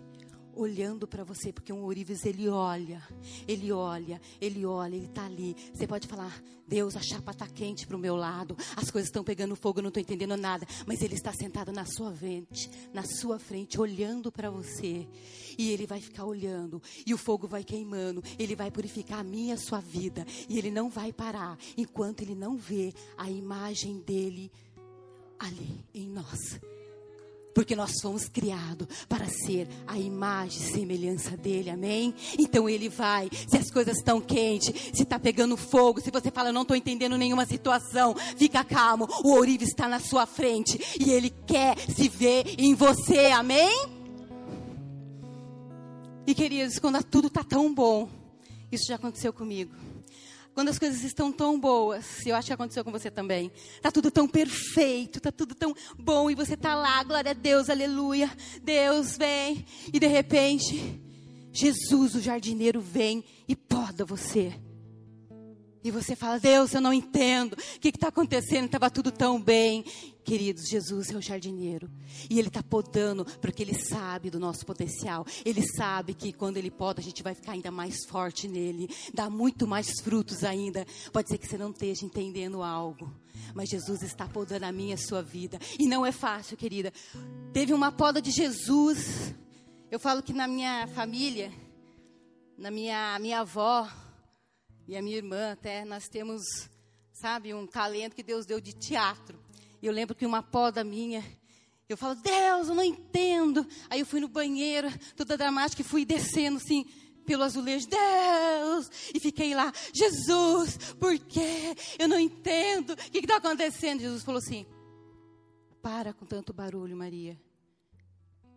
olhando 0.61 1.07
para 1.07 1.25
você, 1.25 1.53
porque 1.53 1.73
um 1.73 1.83
ourives 1.83 2.25
ele 2.25 2.49
olha, 2.49 3.03
ele 3.49 3.73
olha, 3.73 4.21
ele 4.41 4.65
olha, 4.67 4.95
ele 4.95 5.07
está 5.07 5.25
ali. 5.25 5.57
Você 5.73 5.87
pode 5.87 6.07
falar, 6.07 6.43
Deus, 6.67 6.97
a 6.97 7.01
chapa 7.01 7.33
está 7.33 7.47
quente 7.47 7.87
para 7.87 7.97
o 7.97 8.01
meu 8.01 8.15
lado, 8.15 8.57
as 8.77 8.91
coisas 8.91 9.09
estão 9.09 9.25
pegando 9.25 9.57
fogo, 9.57 9.81
não 9.81 9.89
estou 9.89 10.01
entendendo 10.01 10.37
nada, 10.37 10.67
mas 10.87 11.03
ele 11.03 11.15
está 11.15 11.33
sentado 11.33 11.73
na 11.73 11.85
sua 11.85 12.13
frente, 12.13 12.71
na 12.93 13.03
sua 13.03 13.39
frente, 13.39 13.81
olhando 13.81 14.31
para 14.31 14.51
você, 14.51 15.09
e 15.59 15.71
ele 15.71 15.87
vai 15.87 16.01
ficar 16.01 16.25
olhando, 16.25 16.81
e 17.07 17.13
o 17.13 17.19
fogo 17.19 17.49
vai 17.49 17.65
queimando, 17.65 18.23
ele 18.39 18.55
vai 18.55 18.71
purificar 18.71 19.21
a 19.21 19.25
minha, 19.25 19.55
a 19.55 19.59
sua 19.59 19.81
vida, 19.81 20.27
e 20.49 20.59
ele 20.59 20.71
não 20.71 20.89
vai 20.89 21.13
parar 21.13 21.59
enquanto 21.77 22.21
ele 22.23 22.35
não 22.35 22.57
vê 22.57 22.93
a 23.17 23.31
imagem 23.31 24.01
dele 24.01 24.53
ali 25.39 25.85
em 25.95 26.09
nós. 26.09 26.61
Porque 27.55 27.75
nós 27.75 28.01
fomos 28.01 28.29
criados 28.29 28.87
para 29.09 29.27
ser 29.27 29.69
a 29.87 29.99
imagem 29.99 30.61
e 30.61 30.73
semelhança 30.73 31.37
dele, 31.37 31.71
amém? 31.71 32.15
Então 32.39 32.69
ele 32.69 32.89
vai, 32.89 33.29
se 33.49 33.57
as 33.57 33.71
coisas 33.71 33.99
estão 33.99 34.21
quentes, 34.21 34.73
se 34.95 35.03
está 35.03 35.19
pegando 35.19 35.57
fogo, 35.57 36.01
se 36.01 36.11
você 36.11 36.31
fala, 36.31 36.53
não 36.53 36.63
estou 36.63 36.77
entendendo 36.77 37.19
nenhuma 37.19 37.47
situação, 37.47 38.15
fica 38.37 38.65
calmo, 38.65 39.09
o 39.25 39.33
ourive 39.33 39.65
está 39.65 39.89
na 39.89 39.99
sua 39.99 40.27
frente 40.27 40.79
e 40.99 41.11
ele 41.11 41.31
quer 41.47 41.77
se 41.79 42.09
ver 42.09 42.55
em 42.59 42.75
você, 42.75 43.27
amém? 43.27 43.89
E 46.27 46.35
queridos, 46.35 46.79
quando 46.79 47.03
tudo 47.03 47.27
está 47.27 47.43
tão 47.43 47.75
bom, 47.75 48.09
isso 48.71 48.87
já 48.87 48.95
aconteceu 48.95 49.33
comigo 49.33 49.90
quando 50.55 50.69
as 50.69 50.79
coisas 50.79 51.03
estão 51.03 51.33
tão 51.33 51.59
boas, 51.59 52.25
eu 52.27 52.35
acho 52.35 52.49
que 52.49 52.53
aconteceu 52.53 52.85
com 52.85 52.91
você 52.91 53.11
também. 53.11 53.51
Tá 53.81 53.91
tudo 53.91 54.11
tão 54.11 54.29
perfeito, 54.29 55.21
tá 55.21 55.33
tudo 55.33 55.55
tão 55.55 55.75
bom 55.99 56.31
e 56.31 56.35
você 56.35 56.57
tá 56.57 56.75
lá, 56.75 57.03
glória 57.03 57.31
a 57.31 57.35
Deus, 57.35 57.71
aleluia. 57.71 58.31
Deus 58.63 59.17
vem 59.17 59.65
e 59.93 59.99
de 59.99 60.07
repente 60.07 61.01
Jesus, 61.53 62.15
o 62.15 62.21
jardineiro, 62.21 62.81
vem 62.81 63.25
e 63.49 63.57
poda 63.57 64.05
você. 64.05 64.55
E 65.83 65.91
você 65.91 66.15
fala, 66.15 66.39
Deus, 66.39 66.75
eu 66.75 66.81
não 66.81 66.93
entendo. 66.93 67.55
O 67.55 67.81
que 67.81 67.89
está 67.89 68.09
acontecendo? 68.09 68.67
Estava 68.67 68.91
tudo 68.91 69.11
tão 69.11 69.41
bem. 69.41 69.85
Queridos, 70.23 70.69
Jesus 70.69 71.11
é 71.11 71.17
o 71.17 71.23
jardineiro. 71.23 71.91
E 72.29 72.39
Ele 72.39 72.49
está 72.49 72.63
podando, 72.63 73.25
porque 73.25 73.63
Ele 73.63 73.75
sabe 73.75 74.29
do 74.29 74.39
nosso 74.39 74.67
potencial. 74.67 75.27
Ele 75.45 75.63
sabe 75.67 76.13
que 76.13 76.33
quando 76.33 76.59
Ele 76.59 76.71
poda, 76.71 77.01
a 77.01 77.03
gente 77.03 77.23
vai 77.23 77.35
ficar 77.35 77.53
ainda 77.53 77.71
mais 77.71 78.05
forte 78.07 78.47
nele. 78.47 78.91
Dá 79.15 79.31
muito 79.31 79.67
mais 79.67 80.01
frutos 80.01 80.45
ainda. 80.45 80.87
Pode 81.13 81.29
ser 81.29 81.39
que 81.39 81.47
você 81.47 81.57
não 81.57 81.71
esteja 81.71 82.05
entendendo 82.05 82.63
algo. 82.63 83.11
Mas 83.55 83.71
Jesus 83.71 84.03
está 84.03 84.29
podando 84.29 84.67
a 84.67 84.73
minha 84.73 84.91
e 84.91 84.95
a 84.95 84.99
sua 84.99 85.23
vida. 85.23 85.59
E 85.79 85.87
não 85.87 86.05
é 86.05 86.13
fácil, 86.13 86.59
querida. 86.59 86.93
Teve 87.55 87.73
uma 87.73 87.91
poda 87.91 88.21
de 88.21 88.31
Jesus. 88.31 89.35
Eu 89.91 89.99
falo 89.99 90.23
que 90.23 90.35
na 90.35 90.47
minha 90.47 90.87
família, 90.89 91.51
na 92.59 92.71
minha, 92.71 93.19
minha 93.19 93.41
avó, 93.41 93.89
e 94.91 94.97
a 94.97 95.03
minha 95.03 95.19
irmã 95.19 95.53
até, 95.53 95.85
nós 95.85 96.09
temos, 96.09 96.43
sabe, 97.13 97.55
um 97.55 97.65
talento 97.65 98.17
que 98.17 98.25
Deus 98.25 98.45
deu 98.45 98.61
de 98.61 98.73
teatro. 98.73 99.39
E 99.81 99.87
eu 99.87 99.93
lembro 99.93 100.17
que 100.17 100.27
uma 100.27 100.43
poda 100.43 100.83
minha, 100.83 101.25
eu 101.89 101.97
falo, 101.97 102.17
Deus, 102.17 102.67
eu 102.67 102.75
não 102.75 102.83
entendo. 102.83 103.65
Aí 103.89 104.01
eu 104.01 104.07
fui 104.07 104.19
no 104.19 104.27
banheiro, 104.27 104.89
toda 105.15 105.39
dramática, 105.39 105.81
e 105.81 105.85
fui 105.85 106.05
descendo 106.05 106.57
assim, 106.57 106.85
pelo 107.25 107.45
azulejo, 107.45 107.87
Deus! 107.89 108.91
E 109.15 109.21
fiquei 109.21 109.55
lá, 109.55 109.73
Jesus, 109.95 110.77
por 110.99 111.17
quê? 111.21 111.77
Eu 111.97 112.09
não 112.09 112.19
entendo. 112.19 112.95
O 112.95 112.97
que 112.97 113.19
está 113.19 113.37
acontecendo? 113.37 114.01
Jesus 114.01 114.25
falou 114.25 114.41
assim: 114.41 114.67
Para 115.81 116.13
com 116.13 116.27
tanto 116.27 116.53
barulho, 116.53 116.97
Maria. 116.97 117.41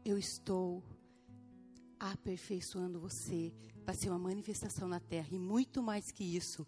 Eu 0.03 0.17
estou 0.17 0.83
aperfeiçoando 1.99 2.99
você 2.99 3.53
para 3.83 3.93
ser 3.93 4.09
uma 4.09 4.19
manifestação 4.19 4.87
na 4.87 4.99
terra. 4.99 5.27
E 5.31 5.37
muito 5.37 5.81
mais 5.83 6.11
que 6.11 6.23
isso, 6.23 6.65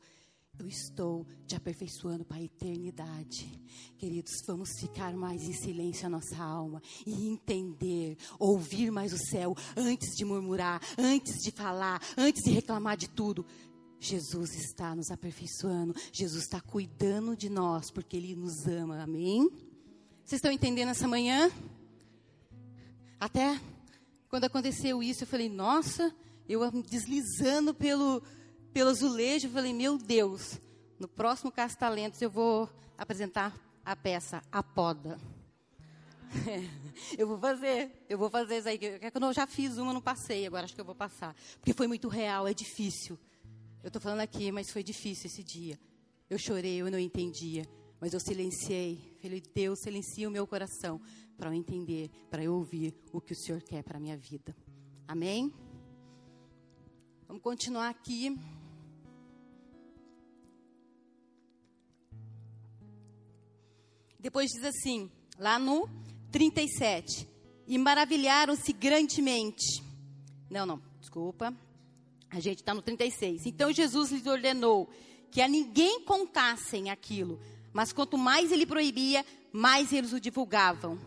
eu 0.60 0.68
estou 0.68 1.26
te 1.46 1.56
aperfeiçoando 1.56 2.24
para 2.24 2.38
a 2.38 2.44
eternidade. 2.44 3.62
Queridos, 3.98 4.34
vamos 4.46 4.70
ficar 4.80 5.14
mais 5.14 5.44
em 5.44 5.54
silêncio 5.54 6.06
a 6.06 6.10
nossa 6.10 6.38
alma 6.38 6.82
e 7.06 7.28
entender, 7.28 8.18
ouvir 8.40 8.92
mais 8.92 9.14
o 9.14 9.18
céu 9.18 9.56
antes 9.76 10.16
de 10.16 10.24
murmurar, 10.24 10.82
antes 10.98 11.42
de 11.44 11.52
falar, 11.52 12.02
antes 12.18 12.44
de 12.44 12.52
reclamar 12.52 12.98
de 12.98 13.10
tudo. 13.10 13.46
Jesus 14.00 14.54
está 14.56 14.96
nos 14.96 15.10
aperfeiçoando, 15.10 15.96
Jesus 16.12 16.44
está 16.44 16.62
cuidando 16.62 17.36
de 17.36 17.50
nós 17.50 17.90
porque 17.92 18.16
Ele 18.18 18.36
nos 18.36 18.66
ama, 18.68 19.02
amém? 19.02 19.50
Vocês 20.24 20.40
estão 20.40 20.52
entendendo 20.52 20.90
essa 20.90 21.08
manhã? 21.08 21.52
Até 23.20 23.60
quando 24.30 24.46
aconteceu 24.46 25.02
isso, 25.02 25.24
eu 25.24 25.28
falei, 25.28 25.50
nossa, 25.50 26.14
eu 26.48 26.70
deslizando 26.84 27.74
pelo, 27.74 28.22
pelo 28.74 28.90
azulejo, 28.90 29.50
falei, 29.50 29.74
meu 29.74 29.98
Deus, 29.98 30.60
no 31.00 31.08
próximo 31.08 31.52
Caça 31.52 31.78
Talentos 31.78 32.22
eu 32.22 32.30
vou 32.30 32.70
apresentar 32.98 33.54
a 33.84 33.96
peça 33.96 34.42
A 34.52 34.64
Poda. 34.64 35.20
eu 37.18 37.28
vou 37.28 37.38
fazer, 37.38 38.06
eu 38.10 38.18
vou 38.18 38.30
fazer 38.30 38.58
isso 38.58 38.68
aí. 38.68 38.78
Que 38.78 39.00
eu 39.14 39.34
já 39.34 39.48
fiz 39.48 39.78
uma, 39.78 39.94
não 39.94 40.02
passei, 40.02 40.46
agora 40.46 40.66
acho 40.66 40.76
que 40.76 40.82
eu 40.82 40.86
vou 40.86 40.96
passar. 40.96 41.36
Porque 41.58 41.74
foi 41.74 41.88
muito 41.88 42.08
real, 42.08 42.48
é 42.48 42.54
difícil. 42.54 43.18
Eu 43.84 43.88
estou 43.88 44.02
falando 44.02 44.22
aqui, 44.22 44.52
mas 44.52 44.72
foi 44.72 44.84
difícil 44.84 45.28
esse 45.28 45.44
dia. 45.44 45.80
Eu 46.30 46.38
chorei, 46.40 46.82
eu 46.82 46.90
não 46.90 47.00
entendia. 47.00 47.68
Mas 48.00 48.14
eu 48.14 48.20
silenciei. 48.20 49.18
Falei, 49.22 49.42
Deus, 49.54 49.80
silencia 49.80 50.28
o 50.28 50.32
meu 50.32 50.46
coração 50.46 51.00
para 51.38 51.50
eu 51.50 51.54
entender, 51.54 52.10
para 52.30 52.44
eu 52.44 52.54
ouvir 52.54 52.94
o 53.12 53.22
que 53.22 53.34
o 53.34 53.36
Senhor 53.36 53.62
quer 53.62 53.84
para 53.84 53.98
a 53.98 54.02
minha 54.02 54.18
vida. 54.18 54.56
Amém? 55.08 55.54
Vamos 57.28 57.42
continuar 57.42 57.90
aqui. 57.90 58.38
Depois 64.20 64.52
diz 64.52 64.64
assim, 64.64 65.10
lá 65.38 65.60
no 65.60 65.90
37. 66.32 67.28
E 67.68 67.78
maravilharam-se 67.78 68.74
grandemente. 68.74 69.84
Não, 70.50 70.66
não, 70.66 70.82
desculpa. 71.00 71.54
A 72.30 72.40
gente 72.40 72.60
está 72.60 72.74
no 72.74 72.82
36. 72.82 73.46
Então 73.46 73.72
Jesus 73.72 74.12
lhes 74.12 74.26
ordenou 74.26 74.90
que 75.32 75.42
a 75.42 75.48
ninguém 75.48 76.02
contassem 76.02 76.90
aquilo, 76.90 77.40
mas 77.74 77.92
quanto 77.92 78.18
mais 78.18 78.52
ele 78.52 78.66
proibia, 78.66 79.26
mais 79.52 79.92
eles 79.92 80.14
o 80.14 80.20
divulgavam. 80.20 81.00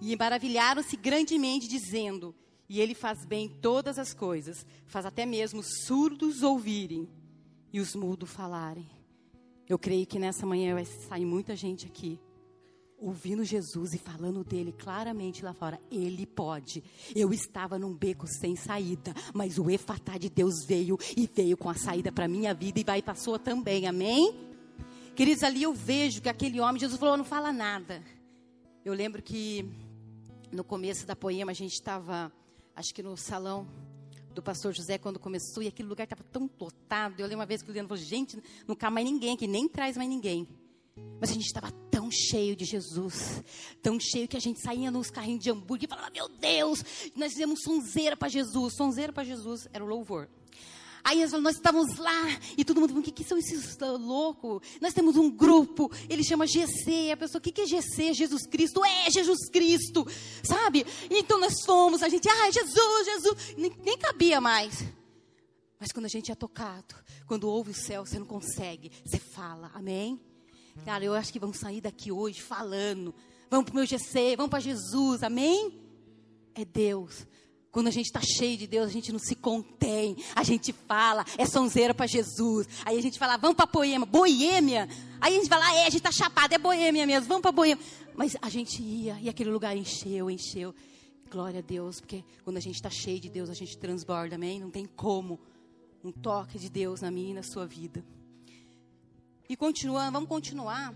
E 0.00 0.16
maravilharam-se 0.16 0.96
grandemente, 0.96 1.68
dizendo: 1.68 2.34
e 2.68 2.80
ele 2.80 2.94
faz 2.94 3.24
bem 3.24 3.48
todas 3.48 3.98
as 3.98 4.12
coisas, 4.12 4.66
faz 4.86 5.06
até 5.06 5.24
mesmo 5.24 5.62
surdos 5.62 6.42
ouvirem 6.42 7.08
e 7.72 7.80
os 7.80 7.94
mudos 7.94 8.30
falarem. 8.30 8.86
Eu 9.68 9.78
creio 9.78 10.06
que 10.06 10.18
nessa 10.18 10.46
manhã 10.46 10.74
vai 10.74 10.84
sair 10.84 11.24
muita 11.24 11.56
gente 11.56 11.86
aqui 11.86 12.20
ouvindo 12.98 13.44
Jesus 13.44 13.92
e 13.92 13.98
falando 13.98 14.42
dele 14.42 14.72
claramente 14.72 15.44
lá 15.44 15.52
fora. 15.52 15.78
Ele 15.90 16.26
pode. 16.26 16.82
Eu 17.14 17.32
estava 17.32 17.78
num 17.78 17.94
beco 17.94 18.26
sem 18.26 18.56
saída, 18.56 19.14
mas 19.34 19.58
o 19.58 19.70
efatá 19.70 20.16
de 20.16 20.28
Deus 20.28 20.64
veio 20.64 20.98
e 21.16 21.26
veio 21.26 21.56
com 21.56 21.68
a 21.68 21.74
saída 21.74 22.10
para 22.10 22.28
minha 22.28 22.54
vida 22.54 22.80
e 22.80 22.84
vai 22.84 23.02
para 23.02 23.14
sua 23.14 23.38
também. 23.38 23.86
Amém? 23.86 24.34
Queridos, 25.14 25.42
ali 25.42 25.62
eu 25.62 25.72
vejo 25.72 26.20
que 26.20 26.28
aquele 26.28 26.60
homem, 26.60 26.80
Jesus 26.80 26.98
falou, 26.98 27.16
não 27.16 27.24
fala 27.24 27.52
nada. 27.52 28.02
Eu 28.84 28.94
lembro 28.94 29.22
que 29.22 29.68
no 30.52 30.62
começo 30.62 31.06
da 31.06 31.16
poema 31.16 31.52
a 31.52 31.54
gente 31.54 31.72
estava 31.72 32.32
acho 32.76 32.94
que 32.94 33.02
no 33.02 33.16
salão 33.16 33.66
do 34.34 34.42
pastor 34.42 34.74
José 34.74 34.98
quando 34.98 35.18
começou, 35.18 35.62
e 35.62 35.66
aquele 35.66 35.88
lugar 35.88 36.04
estava 36.04 36.22
tão 36.22 36.48
lotado. 36.60 37.18
Eu 37.18 37.24
lembro 37.24 37.40
uma 37.40 37.46
vez 37.46 37.62
que 37.62 37.70
o 37.70 37.72
Leandro 37.72 37.96
falou: 37.96 38.04
gente, 38.04 38.40
não 38.68 38.76
cabe 38.76 38.94
mais 38.94 39.06
ninguém 39.06 39.34
aqui, 39.34 39.46
nem 39.46 39.66
traz 39.66 39.96
mais 39.96 40.08
ninguém. 40.08 40.46
Mas 41.20 41.30
a 41.30 41.32
gente 41.32 41.46
estava 41.46 41.70
tão 41.90 42.10
cheio 42.10 42.54
de 42.54 42.64
Jesus, 42.64 43.42
tão 43.82 43.98
cheio 43.98 44.28
que 44.28 44.36
a 44.36 44.40
gente 44.40 44.60
saía 44.60 44.90
nos 44.90 45.10
carrinhos 45.10 45.42
de 45.42 45.50
hambúrguer 45.50 45.86
e 45.86 45.88
falava: 45.88 46.10
Meu 46.10 46.28
Deus, 46.28 46.84
nós 47.16 47.32
fizemos 47.32 47.62
sonzeira 47.62 48.16
para 48.16 48.28
Jesus. 48.28 48.74
Sonzeira 48.74 49.12
para 49.12 49.24
Jesus 49.24 49.66
era 49.72 49.82
o 49.82 49.88
louvor. 49.88 50.28
Aí 51.06 51.24
nós 51.40 51.54
estávamos 51.54 51.98
lá 51.98 52.24
e 52.58 52.64
todo 52.64 52.80
mundo 52.80 52.98
o 52.98 53.00
que, 53.00 53.12
que 53.12 53.22
são 53.22 53.38
esses 53.38 53.78
loucos? 53.78 54.60
Nós 54.80 54.92
temos 54.92 55.14
um 55.14 55.30
grupo, 55.30 55.88
ele 56.08 56.24
chama 56.24 56.48
GC. 56.48 57.12
A 57.12 57.16
pessoa, 57.16 57.38
o 57.38 57.40
que, 57.40 57.52
que 57.52 57.60
é 57.60 57.66
GC? 57.66 58.12
Jesus 58.12 58.44
Cristo? 58.44 58.84
É, 58.84 59.08
Jesus 59.08 59.48
Cristo, 59.48 60.04
sabe? 60.42 60.84
Então 61.08 61.38
nós 61.38 61.64
fomos, 61.64 62.02
a 62.02 62.08
gente, 62.08 62.28
ai, 62.28 62.50
Jesus, 62.50 63.06
Jesus. 63.06 63.54
Nem, 63.56 63.72
nem 63.84 63.96
cabia 63.96 64.40
mais. 64.40 64.82
Mas 65.78 65.92
quando 65.92 66.06
a 66.06 66.08
gente 66.08 66.32
é 66.32 66.34
tocado, 66.34 66.96
quando 67.28 67.48
ouve 67.48 67.70
o 67.70 67.74
céu, 67.74 68.04
você 68.04 68.18
não 68.18 68.26
consegue, 68.26 68.90
você 69.04 69.20
fala, 69.20 69.70
amém? 69.74 70.20
Cara, 70.84 71.04
eu 71.04 71.14
acho 71.14 71.32
que 71.32 71.38
vamos 71.38 71.58
sair 71.58 71.80
daqui 71.80 72.10
hoje 72.10 72.42
falando. 72.42 73.14
Vamos 73.48 73.66
para 73.66 73.72
o 73.74 73.76
meu 73.76 73.86
GC, 73.86 74.34
vamos 74.34 74.50
para 74.50 74.58
Jesus, 74.58 75.22
amém? 75.22 75.80
É 76.52 76.64
Deus. 76.64 77.28
Quando 77.76 77.88
a 77.88 77.90
gente 77.90 78.06
está 78.06 78.22
cheio 78.22 78.56
de 78.56 78.66
Deus, 78.66 78.86
a 78.86 78.90
gente 78.90 79.12
não 79.12 79.18
se 79.18 79.34
contém. 79.34 80.16
A 80.34 80.42
gente 80.42 80.72
fala, 80.72 81.26
é 81.36 81.44
sonzeira 81.44 81.92
para 81.92 82.06
Jesus. 82.06 82.66
Aí 82.86 82.96
a 82.96 83.02
gente 83.02 83.18
fala, 83.18 83.36
vamos 83.36 83.54
para 83.54 83.66
Poema, 83.66 84.06
Boêmia. 84.06 84.88
Aí 85.20 85.34
a 85.34 85.36
gente 85.36 85.46
fala, 85.46 85.70
é, 85.74 85.82
a 85.82 85.90
gente 85.90 85.96
está 85.96 86.10
chapado, 86.10 86.54
é 86.54 86.56
Boêmia 86.56 87.06
mesmo, 87.06 87.28
vamos 87.28 87.42
para 87.42 87.52
Boêmia. 87.52 87.78
Mas 88.14 88.34
a 88.40 88.48
gente 88.48 88.82
ia 88.82 89.20
e 89.20 89.28
aquele 89.28 89.50
lugar 89.50 89.76
encheu, 89.76 90.30
encheu. 90.30 90.74
Glória 91.30 91.58
a 91.58 91.62
Deus, 91.62 92.00
porque 92.00 92.24
quando 92.42 92.56
a 92.56 92.60
gente 92.60 92.76
está 92.76 92.88
cheio 92.88 93.20
de 93.20 93.28
Deus, 93.28 93.50
a 93.50 93.54
gente 93.54 93.76
transborda, 93.76 94.36
amém? 94.36 94.58
Não 94.58 94.70
tem 94.70 94.86
como 94.86 95.38
um 96.02 96.10
toque 96.10 96.58
de 96.58 96.70
Deus 96.70 97.02
na 97.02 97.10
minha 97.10 97.32
e 97.32 97.34
na 97.34 97.42
sua 97.42 97.66
vida. 97.66 98.02
E 99.50 99.54
continuando, 99.54 100.12
vamos 100.12 100.30
continuar. 100.30 100.94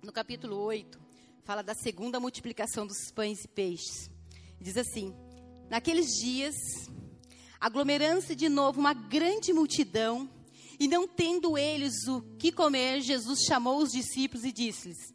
No 0.00 0.12
capítulo 0.12 0.56
8, 0.56 1.00
fala 1.42 1.62
da 1.62 1.74
segunda 1.74 2.20
multiplicação 2.20 2.86
dos 2.86 3.10
pães 3.10 3.44
e 3.44 3.48
peixes. 3.48 4.11
Diz 4.62 4.76
assim: 4.76 5.14
Naqueles 5.68 6.06
dias, 6.18 6.54
aglomerando-se 7.60 8.34
de 8.34 8.48
novo 8.48 8.78
uma 8.80 8.94
grande 8.94 9.52
multidão, 9.52 10.30
e 10.78 10.88
não 10.88 11.06
tendo 11.06 11.58
eles 11.58 12.06
o 12.08 12.22
que 12.38 12.50
comer, 12.50 13.00
Jesus 13.00 13.40
chamou 13.46 13.78
os 13.78 13.92
discípulos 13.92 14.44
e 14.44 14.52
disse-lhes: 14.52 15.12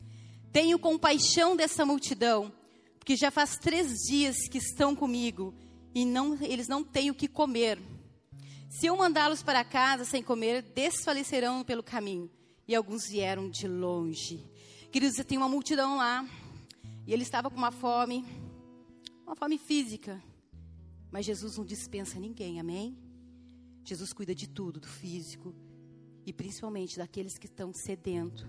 Tenho 0.51 0.77
compaixão 0.77 1.56
dessa 1.56 1.86
multidão, 1.86 2.54
porque 3.00 3.16
já 3.16 3.32
faz 3.32 3.58
três 3.58 3.94
dias 4.08 4.48
que 4.50 4.58
estão 4.58 4.96
comigo 4.96 5.54
e 5.96 6.06
não, 6.06 6.38
eles 6.42 6.68
não 6.68 6.84
têm 6.84 7.10
o 7.10 7.16
que 7.16 7.27
comer. 7.27 7.80
Se 8.70 8.86
eu 8.86 8.98
mandá-los 8.98 9.42
para 9.42 9.63
casa 9.63 10.06
sem 10.06 10.22
comer, 10.22 10.62
desfalecerão 10.62 11.63
pelo 11.63 11.82
caminho. 11.82 12.30
E 12.68 12.75
alguns 12.75 13.08
vieram 13.08 13.50
de 13.50 13.68
longe. 13.68 14.46
Queridos, 14.92 15.18
tem 15.25 15.38
uma 15.38 15.50
multidão 15.50 15.98
lá. 15.98 16.27
E 17.08 17.13
ele 17.13 17.24
estava 17.24 17.50
com 17.50 17.56
uma 17.56 17.72
fome, 17.72 18.25
uma 19.27 19.36
fome 19.36 19.57
física. 19.57 20.24
Mas 21.12 21.25
Jesus 21.25 21.57
não 21.57 21.65
dispensa 21.65 22.17
ninguém, 22.17 22.60
amém? 22.60 22.98
Jesus 23.84 24.13
cuida 24.13 24.34
de 24.34 24.48
tudo, 24.48 24.79
do 24.79 24.88
físico. 24.88 25.53
E 26.25 26.31
principalmente 26.31 26.98
daqueles 26.98 27.38
que 27.38 27.46
estão 27.46 27.74
sedentos, 27.74 28.46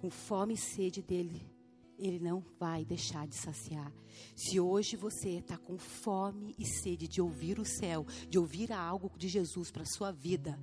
com 0.00 0.10
fome 0.10 0.54
e 0.54 0.56
sede 0.56 1.00
dele. 1.00 1.48
Ele 1.98 2.18
não 2.18 2.44
vai 2.58 2.84
deixar 2.84 3.28
de 3.28 3.36
saciar. 3.36 3.92
Se 4.34 4.58
hoje 4.58 4.96
você 4.96 5.38
está 5.38 5.56
com 5.56 5.78
fome 5.78 6.54
e 6.58 6.66
sede 6.66 7.06
de 7.06 7.22
ouvir 7.22 7.60
o 7.60 7.64
céu, 7.64 8.04
de 8.28 8.38
ouvir 8.38 8.72
algo 8.72 9.10
de 9.16 9.28
Jesus 9.28 9.70
para 9.70 9.84
sua 9.84 10.10
vida, 10.10 10.58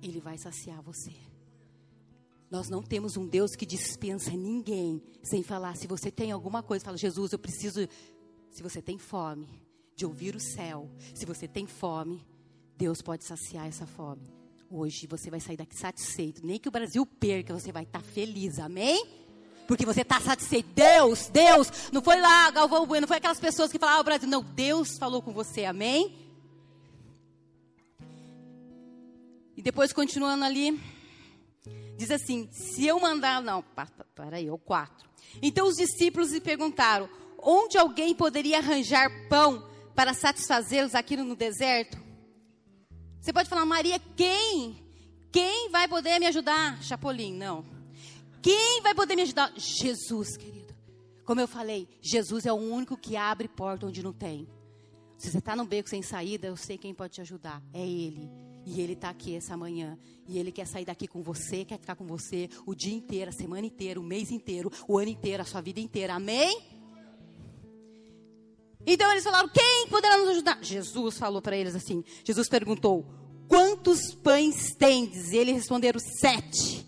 Ele 0.00 0.20
vai 0.20 0.38
saciar 0.38 0.80
você. 0.80 1.12
Nós 2.48 2.68
não 2.68 2.82
temos 2.82 3.16
um 3.16 3.26
Deus 3.26 3.56
que 3.56 3.66
dispensa 3.66 4.30
ninguém 4.30 5.02
sem 5.22 5.42
falar. 5.42 5.76
Se 5.76 5.88
você 5.88 6.10
tem 6.10 6.30
alguma 6.30 6.62
coisa, 6.62 6.84
fala, 6.84 6.96
Jesus, 6.96 7.32
eu 7.32 7.38
preciso. 7.38 7.80
Se 8.50 8.62
você 8.62 8.82
tem 8.82 8.98
fome 8.98 9.48
de 9.94 10.04
ouvir 10.04 10.34
o 10.34 10.40
céu, 10.40 10.90
se 11.14 11.24
você 11.24 11.46
tem 11.46 11.66
fome, 11.66 12.24
Deus 12.76 13.02
pode 13.02 13.24
saciar 13.24 13.66
essa 13.66 13.86
fome. 13.86 14.28
Hoje 14.70 15.06
você 15.06 15.30
vai 15.30 15.40
sair 15.40 15.56
daqui 15.56 15.76
satisfeito. 15.76 16.44
Nem 16.44 16.58
que 16.58 16.68
o 16.68 16.72
Brasil 16.72 17.04
perca, 17.04 17.52
você 17.52 17.72
vai 17.72 17.82
estar 17.82 18.00
tá 18.00 18.04
feliz. 18.04 18.58
Amém? 18.58 19.20
porque 19.70 19.86
você 19.86 20.00
está 20.00 20.20
satisfeito. 20.20 20.68
Deus, 20.74 21.28
Deus, 21.28 21.92
não 21.92 22.02
foi 22.02 22.20
lá 22.20 22.50
Galvão 22.50 22.84
Bueno, 22.84 23.02
não 23.02 23.08
foi 23.08 23.18
aquelas 23.18 23.38
pessoas 23.38 23.70
que 23.70 23.78
falaram, 23.78 23.98
ah, 23.98 24.00
o 24.00 24.04
Brasil, 24.04 24.28
não, 24.28 24.42
Deus 24.42 24.98
falou 24.98 25.22
com 25.22 25.32
você, 25.32 25.64
amém? 25.64 26.18
E 29.56 29.62
depois, 29.62 29.92
continuando 29.92 30.44
ali, 30.44 30.76
diz 31.96 32.10
assim: 32.10 32.48
se 32.50 32.84
eu 32.84 32.98
mandar, 32.98 33.40
não, 33.40 33.62
para 33.62 34.38
aí, 34.38 34.48
é 34.48 34.52
o 34.52 34.58
4. 34.58 35.08
Então 35.40 35.68
os 35.68 35.76
discípulos 35.76 36.32
lhe 36.32 36.40
perguntaram: 36.40 37.08
onde 37.42 37.78
alguém 37.78 38.14
poderia 38.14 38.58
arranjar 38.58 39.10
pão 39.28 39.68
para 39.94 40.14
satisfazê-los 40.14 40.94
aqui 40.94 41.16
no 41.16 41.36
deserto? 41.36 41.98
Você 43.20 43.32
pode 43.32 43.48
falar, 43.48 43.64
Maria, 43.66 43.98
quem? 44.16 44.82
Quem 45.30 45.70
vai 45.70 45.86
poder 45.86 46.18
me 46.18 46.26
ajudar? 46.26 46.82
Chapolin, 46.82 47.34
não. 47.34 47.64
Quem 48.42 48.80
vai 48.82 48.94
poder 48.94 49.14
me 49.14 49.22
ajudar? 49.22 49.52
Jesus, 49.56 50.36
querido. 50.36 50.74
Como 51.24 51.40
eu 51.40 51.46
falei, 51.46 51.86
Jesus 52.00 52.46
é 52.46 52.52
o 52.52 52.56
único 52.56 52.96
que 52.96 53.16
abre 53.16 53.46
porta 53.46 53.86
onde 53.86 54.02
não 54.02 54.12
tem. 54.12 54.48
Se 55.18 55.30
você 55.30 55.38
está 55.38 55.54
num 55.54 55.66
beco 55.66 55.88
sem 55.88 56.02
saída, 56.02 56.46
eu 56.46 56.56
sei 56.56 56.78
quem 56.78 56.94
pode 56.94 57.14
te 57.14 57.20
ajudar. 57.20 57.62
É 57.74 57.86
Ele. 57.86 58.30
E 58.64 58.80
Ele 58.80 58.94
está 58.94 59.10
aqui 59.10 59.36
essa 59.36 59.56
manhã. 59.56 59.98
E 60.26 60.38
Ele 60.38 60.50
quer 60.50 60.66
sair 60.66 60.86
daqui 60.86 61.06
com 61.06 61.22
você, 61.22 61.64
quer 61.64 61.78
ficar 61.78 61.94
com 61.94 62.06
você 62.06 62.48
o 62.64 62.74
dia 62.74 62.94
inteiro, 62.94 63.28
a 63.28 63.32
semana 63.32 63.66
inteira, 63.66 64.00
o 64.00 64.02
mês 64.02 64.30
inteiro, 64.30 64.72
o 64.88 64.98
ano 64.98 65.10
inteiro, 65.10 65.42
a 65.42 65.46
sua 65.46 65.60
vida 65.60 65.78
inteira. 65.78 66.14
Amém? 66.14 66.79
Então 68.86 69.10
eles 69.10 69.24
falaram: 69.24 69.48
quem 69.48 69.86
poderá 69.88 70.16
nos 70.18 70.28
ajudar? 70.28 70.58
Jesus 70.62 71.18
falou 71.18 71.42
para 71.42 71.56
eles 71.56 71.74
assim: 71.74 72.04
Jesus 72.24 72.48
perguntou: 72.48 73.06
quantos 73.48 74.14
pães 74.14 74.74
tendes? 74.74 75.32
E 75.32 75.36
eles 75.36 75.54
responderam: 75.54 76.00
sete. 76.00 76.86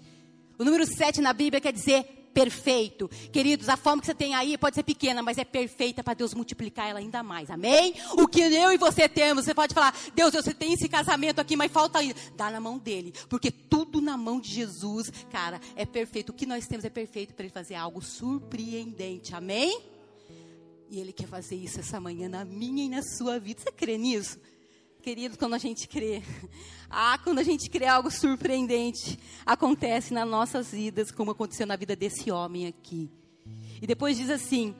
O 0.58 0.64
número 0.64 0.86
7 0.86 1.20
na 1.20 1.32
Bíblia 1.32 1.60
quer 1.60 1.72
dizer 1.72 2.04
perfeito. 2.32 3.08
Queridos, 3.32 3.68
a 3.68 3.76
fome 3.76 4.00
que 4.00 4.06
você 4.06 4.14
tem 4.14 4.34
aí 4.34 4.56
pode 4.56 4.74
ser 4.74 4.82
pequena, 4.82 5.22
mas 5.22 5.38
é 5.38 5.44
perfeita 5.44 6.02
para 6.02 6.14
Deus 6.14 6.34
multiplicar 6.34 6.88
ela 6.88 6.98
ainda 6.98 7.22
mais. 7.22 7.50
Amém? 7.50 7.94
O 8.12 8.26
que 8.26 8.40
eu 8.40 8.72
e 8.72 8.78
você 8.78 9.08
temos, 9.08 9.44
você 9.44 9.54
pode 9.54 9.74
falar, 9.74 9.94
Deus, 10.14 10.32
você 10.32 10.54
tem 10.54 10.72
esse 10.72 10.88
casamento 10.88 11.40
aqui, 11.40 11.56
mas 11.56 11.70
falta 11.70 11.98
ainda. 11.98 12.14
Dá 12.36 12.50
na 12.50 12.60
mão 12.60 12.78
dele. 12.78 13.12
Porque 13.28 13.50
tudo 13.50 14.00
na 14.00 14.16
mão 14.16 14.40
de 14.40 14.50
Jesus, 14.50 15.12
cara, 15.30 15.60
é 15.76 15.84
perfeito. 15.84 16.30
O 16.30 16.32
que 16.32 16.46
nós 16.46 16.66
temos 16.66 16.84
é 16.84 16.90
perfeito 16.90 17.34
para 17.34 17.44
ele 17.44 17.52
fazer 17.52 17.74
algo 17.74 18.00
surpreendente. 18.00 19.34
Amém? 19.34 19.91
E 20.92 21.00
ele 21.00 21.10
quer 21.10 21.26
fazer 21.26 21.56
isso 21.56 21.80
essa 21.80 21.98
manhã 21.98 22.28
na 22.28 22.44
minha 22.44 22.84
e 22.84 22.88
na 22.90 23.00
sua 23.00 23.40
vida. 23.40 23.62
Você 23.62 23.72
crê 23.72 23.96
nisso? 23.96 24.38
Queridos, 25.00 25.38
quando 25.38 25.54
a 25.54 25.58
gente 25.58 25.88
crê, 25.88 26.22
ah, 26.90 27.18
quando 27.24 27.38
a 27.38 27.42
gente 27.42 27.70
crê 27.70 27.86
algo 27.86 28.10
surpreendente, 28.10 29.18
acontece 29.46 30.12
nas 30.12 30.28
nossas 30.28 30.70
vidas, 30.70 31.10
como 31.10 31.30
aconteceu 31.30 31.66
na 31.66 31.76
vida 31.76 31.96
desse 31.96 32.30
homem 32.30 32.66
aqui. 32.66 33.10
E 33.80 33.86
depois 33.86 34.18
diz 34.18 34.28
assim: 34.28 34.76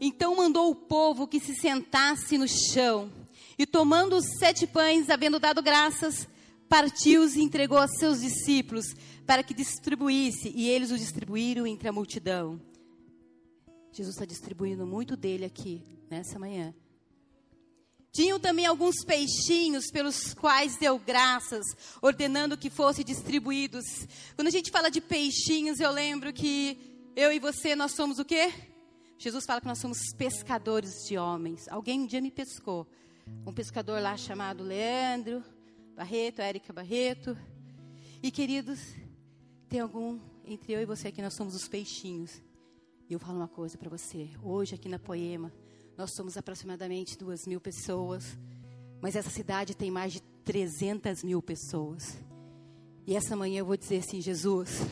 Então 0.00 0.34
mandou 0.34 0.68
o 0.68 0.74
povo 0.74 1.28
que 1.28 1.38
se 1.38 1.54
sentasse 1.54 2.36
no 2.36 2.48
chão, 2.48 3.08
e 3.56 3.64
tomando 3.64 4.16
os 4.16 4.24
sete 4.40 4.66
pães, 4.66 5.08
havendo 5.08 5.38
dado 5.38 5.62
graças, 5.62 6.26
partiu-os 6.68 7.36
e 7.36 7.40
entregou 7.40 7.78
a 7.78 7.86
seus 7.86 8.20
discípulos, 8.20 8.96
para 9.24 9.44
que 9.44 9.54
distribuísse, 9.54 10.52
e 10.56 10.68
eles 10.68 10.90
o 10.90 10.98
distribuíram 10.98 11.68
entre 11.68 11.88
a 11.88 11.92
multidão. 11.92 12.60
Jesus 13.92 14.14
está 14.14 14.24
distribuindo 14.24 14.86
muito 14.86 15.16
dele 15.16 15.44
aqui, 15.44 15.84
nessa 16.08 16.38
manhã. 16.38 16.74
Tinham 18.12 18.40
também 18.40 18.66
alguns 18.66 19.04
peixinhos 19.04 19.86
pelos 19.92 20.34
quais 20.34 20.76
deu 20.76 20.98
graças, 20.98 21.64
ordenando 22.02 22.56
que 22.56 22.68
fossem 22.68 23.04
distribuídos. 23.04 23.84
Quando 24.34 24.48
a 24.48 24.50
gente 24.50 24.70
fala 24.70 24.90
de 24.90 25.00
peixinhos, 25.00 25.78
eu 25.78 25.92
lembro 25.92 26.32
que 26.32 27.12
eu 27.14 27.32
e 27.32 27.38
você, 27.38 27.76
nós 27.76 27.92
somos 27.92 28.18
o 28.18 28.24
quê? 28.24 28.52
Jesus 29.16 29.44
fala 29.44 29.60
que 29.60 29.66
nós 29.66 29.78
somos 29.78 29.98
pescadores 30.16 30.90
de 31.06 31.18
homens. 31.18 31.68
Alguém 31.68 32.00
um 32.00 32.06
dia 32.06 32.20
me 32.20 32.30
pescou. 32.30 32.86
Um 33.46 33.52
pescador 33.52 34.00
lá 34.00 34.16
chamado 34.16 34.64
Leandro 34.64 35.44
Barreto, 35.94 36.40
Érica 36.40 36.72
Barreto. 36.72 37.36
E 38.22 38.30
queridos, 38.30 38.80
tem 39.68 39.78
algum 39.78 40.18
entre 40.44 40.72
eu 40.72 40.80
e 40.80 40.86
você 40.86 41.12
que 41.12 41.22
nós 41.22 41.34
somos 41.34 41.54
os 41.54 41.68
peixinhos. 41.68 42.42
E 43.10 43.12
eu 43.12 43.18
falo 43.18 43.38
uma 43.38 43.48
coisa 43.48 43.76
para 43.76 43.90
você. 43.90 44.30
Hoje 44.40 44.76
aqui 44.76 44.88
na 44.88 44.96
Poema, 44.96 45.52
nós 45.98 46.14
somos 46.14 46.36
aproximadamente 46.36 47.18
duas 47.18 47.44
mil 47.44 47.60
pessoas, 47.60 48.38
mas 49.02 49.16
essa 49.16 49.28
cidade 49.28 49.74
tem 49.74 49.90
mais 49.90 50.12
de 50.12 50.22
300 50.44 51.24
mil 51.24 51.42
pessoas. 51.42 52.22
E 53.04 53.16
essa 53.16 53.34
manhã 53.34 53.58
eu 53.58 53.66
vou 53.66 53.76
dizer 53.76 53.96
assim: 53.96 54.20
Jesus, 54.20 54.86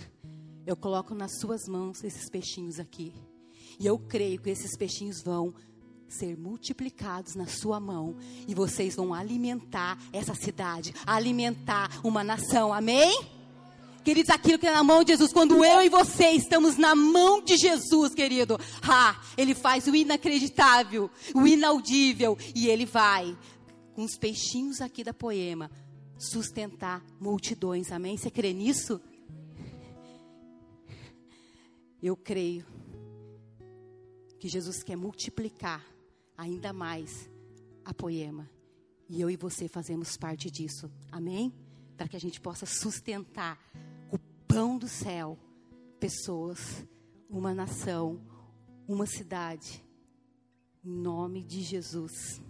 eu 0.67 0.77
coloco 0.77 1.15
nas 1.15 1.39
suas 1.39 1.69
mãos 1.69 2.03
esses 2.03 2.29
peixinhos 2.29 2.81
aqui. 2.81 3.15
E 3.79 3.87
eu 3.87 3.97
creio 4.01 4.41
que 4.41 4.51
esses 4.51 4.77
peixinhos 4.77 5.23
vão 5.23 5.55
ser 6.09 6.37
multiplicados 6.37 7.37
na 7.37 7.47
sua 7.47 7.79
mão 7.79 8.17
e 8.49 8.53
vocês 8.53 8.97
vão 8.97 9.15
alimentar 9.15 9.97
essa 10.13 10.35
cidade, 10.35 10.93
alimentar 11.07 12.01
uma 12.03 12.25
nação. 12.25 12.73
Amém? 12.73 13.38
Queridos, 14.09 14.31
aquilo 14.31 14.59
que 14.59 14.67
é 14.67 14.73
na 14.73 14.83
mão 14.83 15.05
de 15.05 15.13
Jesus, 15.13 15.35
quando 15.35 15.63
eu 15.63 15.83
e 15.83 15.91
você 15.91 16.31
estamos 16.31 16.79
na 16.79 16.95
mão 16.95 17.45
de 17.45 17.59
Jesus, 17.59 18.15
querido, 18.15 18.59
ah, 18.83 19.23
Ele 19.37 19.55
faz 19.55 19.87
o 19.87 19.95
inacreditável, 19.95 21.11
o 21.35 21.47
inaudível, 21.47 22.35
e 22.55 22.69
Ele 22.69 22.87
vai, 22.87 23.37
com 23.93 24.03
os 24.03 24.17
peixinhos 24.17 24.81
aqui 24.81 25.05
da 25.05 25.13
poema, 25.13 25.71
sustentar 26.19 27.05
multidões, 27.21 27.93
amém? 27.93 28.17
Você 28.17 28.31
crê 28.31 28.55
nisso? 28.55 28.99
Eu 32.03 32.17
creio 32.17 32.65
que 34.41 34.49
Jesus 34.49 34.83
quer 34.83 34.97
multiplicar 34.97 35.85
ainda 36.35 36.73
mais 36.73 37.29
a 37.85 37.93
poema. 37.93 38.49
E 39.07 39.21
eu 39.21 39.29
e 39.29 39.37
você 39.37 39.69
fazemos 39.69 40.17
parte 40.17 40.51
disso. 40.51 40.91
Amém? 41.13 41.53
Para 41.95 42.09
que 42.09 42.17
a 42.17 42.21
gente 42.21 42.41
possa 42.41 42.65
sustentar 42.65 43.59
pão 44.49 44.79
do 44.79 44.89
céu, 44.89 45.39
pessoas, 46.01 46.85
uma 47.29 47.55
nação, 47.55 48.21
uma 48.89 49.07
cidade, 49.07 49.85
em 50.83 50.91
nome 50.91 51.45
de 51.45 51.63
Jesus. 51.63 52.41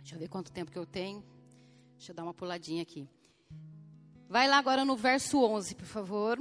Deixa 0.00 0.16
eu 0.16 0.18
ver 0.18 0.28
quanto 0.28 0.52
tempo 0.52 0.72
que 0.72 0.78
eu 0.78 0.84
tenho. 0.84 1.24
Deixa 1.96 2.10
eu 2.10 2.16
dar 2.16 2.24
uma 2.24 2.34
puladinha 2.34 2.82
aqui. 2.82 3.08
Vai 4.28 4.48
lá 4.48 4.58
agora 4.58 4.84
no 4.84 4.96
verso 4.96 5.42
11, 5.42 5.76
por 5.76 5.86
favor. 5.86 6.38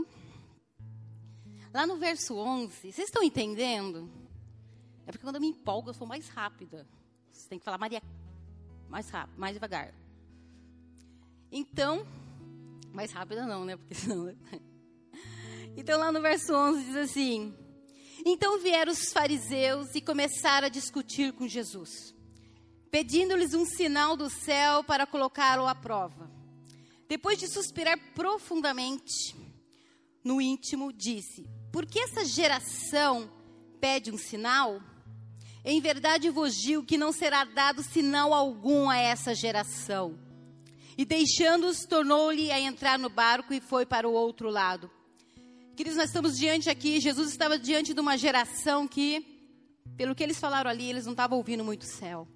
Lá 1.72 1.86
no 1.86 1.96
verso 1.98 2.36
11, 2.36 2.92
vocês 2.92 3.00
estão 3.00 3.24
entendendo? 3.24 4.10
É 5.06 5.12
porque 5.12 5.26
quando 5.26 5.36
eu 5.36 5.42
me 5.42 5.48
empolgo, 5.48 5.90
eu 5.90 5.94
sou 5.94 6.08
mais 6.08 6.28
rápida. 6.28 6.88
Você 7.32 7.48
tem 7.48 7.60
que 7.60 7.66
falar, 7.66 7.78
Maria, 7.78 8.02
mais 8.90 9.10
rápido, 9.10 9.38
mais 9.38 9.54
devagar. 9.54 10.03
Então, 11.56 12.04
mais 12.92 13.12
rápida 13.12 13.46
não, 13.46 13.64
né? 13.64 13.78
Porque 13.78 13.94
senão. 13.94 14.36
Então, 15.78 16.00
lá 16.00 16.12
no 16.12 16.20
verso 16.20 16.52
11 16.52 16.84
diz 16.84 16.96
assim: 16.96 17.54
Então 18.26 18.60
vieram 18.60 18.92
os 18.92 19.14
fariseus 19.14 19.94
e 19.94 20.02
começaram 20.02 20.66
a 20.66 20.70
discutir 20.70 21.32
com 21.34 21.48
Jesus, 21.48 22.14
pedindo-lhes 22.90 23.54
um 23.54 23.66
sinal 23.66 24.18
do 24.18 24.32
céu 24.32 24.84
para 24.84 25.06
colocá-lo 25.06 25.68
à 25.68 25.76
prova. 25.76 26.30
Depois 27.08 27.38
de 27.38 27.48
suspirar 27.48 28.00
profundamente, 28.16 29.36
no 30.24 30.42
íntimo, 30.42 30.92
disse: 30.92 31.48
Por 31.72 31.86
que 31.86 32.00
essa 32.00 32.26
geração 32.26 33.30
pede 33.80 34.12
um 34.12 34.18
sinal? 34.18 34.82
Em 35.64 35.80
verdade 35.80 36.32
vos 36.32 36.56
digo 36.56 36.84
que 36.84 36.98
não 36.98 37.12
será 37.12 37.44
dado 37.46 37.84
sinal 37.84 38.34
algum 38.34 38.90
a 38.90 38.98
essa 38.98 39.36
geração. 39.36 40.33
E 40.98 41.06
deixando-os, 41.06 41.86
tornou-lhe 41.86 42.52
a 42.52 42.60
entrar 42.60 43.00
no 43.00 43.10
barco 43.10 43.54
e 43.54 43.60
foi 43.60 43.86
para 43.86 44.08
o 44.08 44.14
outro 44.14 44.50
lado. 44.50 44.90
Queridos, 45.76 45.98
nós 45.98 46.10
estamos 46.10 46.38
diante 46.38 46.70
aqui, 46.70 47.00
Jesus 47.00 47.32
estava 47.32 47.58
diante 47.58 47.96
de 47.96 48.00
uma 48.00 48.16
geração 48.16 48.88
que, 48.88 49.26
pelo 49.98 50.14
que 50.14 50.22
eles 50.22 50.38
falaram 50.38 50.70
ali, 50.70 50.88
eles 50.88 51.06
não 51.06 51.14
estavam 51.14 51.38
ouvindo 51.40 51.64
muito 51.64 51.82
o 51.82 51.88
céu. 51.88 52.28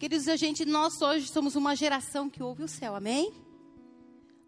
Queridos, 0.00 0.26
a 0.26 0.34
gente, 0.34 0.64
nós 0.64 1.00
hoje 1.00 1.28
somos 1.28 1.54
uma 1.54 1.76
geração 1.76 2.28
que 2.28 2.42
ouve 2.42 2.64
o 2.64 2.68
céu, 2.68 2.96
amém? 2.96 3.32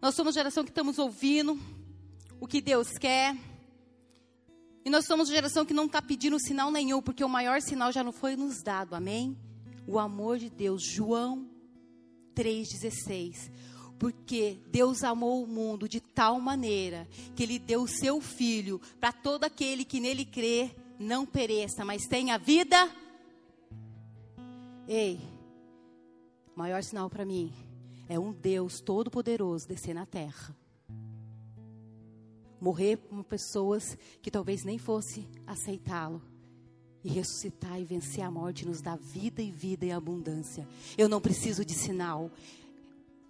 Nós 0.01 0.15
somos 0.15 0.33
geração 0.33 0.65
que 0.65 0.71
estamos 0.71 0.99
ouvindo 0.99 1.57
o 2.41 2.47
que 2.47 2.59
Deus 2.59 2.89
quer. 2.97 3.37
E 4.83 4.89
nós 4.89 5.05
somos 5.05 5.29
geração 5.29 5.63
que 5.63 5.73
não 5.73 5.85
está 5.85 6.01
pedindo 6.01 6.37
sinal 6.39 6.69
nenhum, 6.71 7.01
porque 7.01 7.23
o 7.23 7.29
maior 7.29 7.61
sinal 7.61 7.89
já 7.89 8.03
não 8.03 8.11
foi 8.11 8.35
nos 8.35 8.61
dado, 8.61 8.95
amém? 8.95 9.37
O 9.87 9.97
amor 9.97 10.37
de 10.39 10.49
Deus, 10.49 10.83
João 10.83 11.52
3,16 12.35 13.51
porque 14.03 14.59
Deus 14.67 15.01
amou 15.01 15.41
o 15.41 15.47
mundo 15.47 15.87
de 15.87 16.01
tal 16.01 16.37
maneira 16.37 17.07
que 17.35 17.43
Ele 17.43 17.57
deu 17.57 17.83
o 17.83 17.87
seu 17.87 18.19
Filho 18.19 18.81
para 18.99 19.13
todo 19.13 19.45
aquele 19.45 19.85
que 19.85 20.01
nele 20.01 20.25
crê 20.25 20.71
não 20.99 21.25
pereça, 21.25 21.85
mas 21.85 22.05
tenha 22.07 22.37
vida. 22.37 22.93
Ei, 24.87 25.19
maior 26.53 26.83
sinal 26.83 27.09
para 27.09 27.23
mim 27.23 27.53
é 28.09 28.19
um 28.19 28.33
Deus 28.33 28.81
todo-poderoso 28.81 29.67
descer 29.67 29.93
na 29.93 30.05
terra. 30.05 30.55
Morrer 32.59 32.97
com 32.97 33.23
pessoas 33.23 33.97
que 34.21 34.31
talvez 34.31 34.63
nem 34.63 34.77
fosse 34.77 35.27
aceitá-lo. 35.47 36.21
E 37.03 37.09
ressuscitar 37.09 37.79
e 37.79 37.83
vencer 37.83 38.23
a 38.23 38.31
morte 38.31 38.65
nos 38.65 38.81
dá 38.81 38.95
vida 38.95 39.41
e 39.41 39.51
vida 39.51 39.85
em 39.85 39.91
abundância. 39.91 40.67
Eu 40.97 41.09
não 41.09 41.19
preciso 41.19 41.65
de 41.65 41.73
sinal 41.73 42.31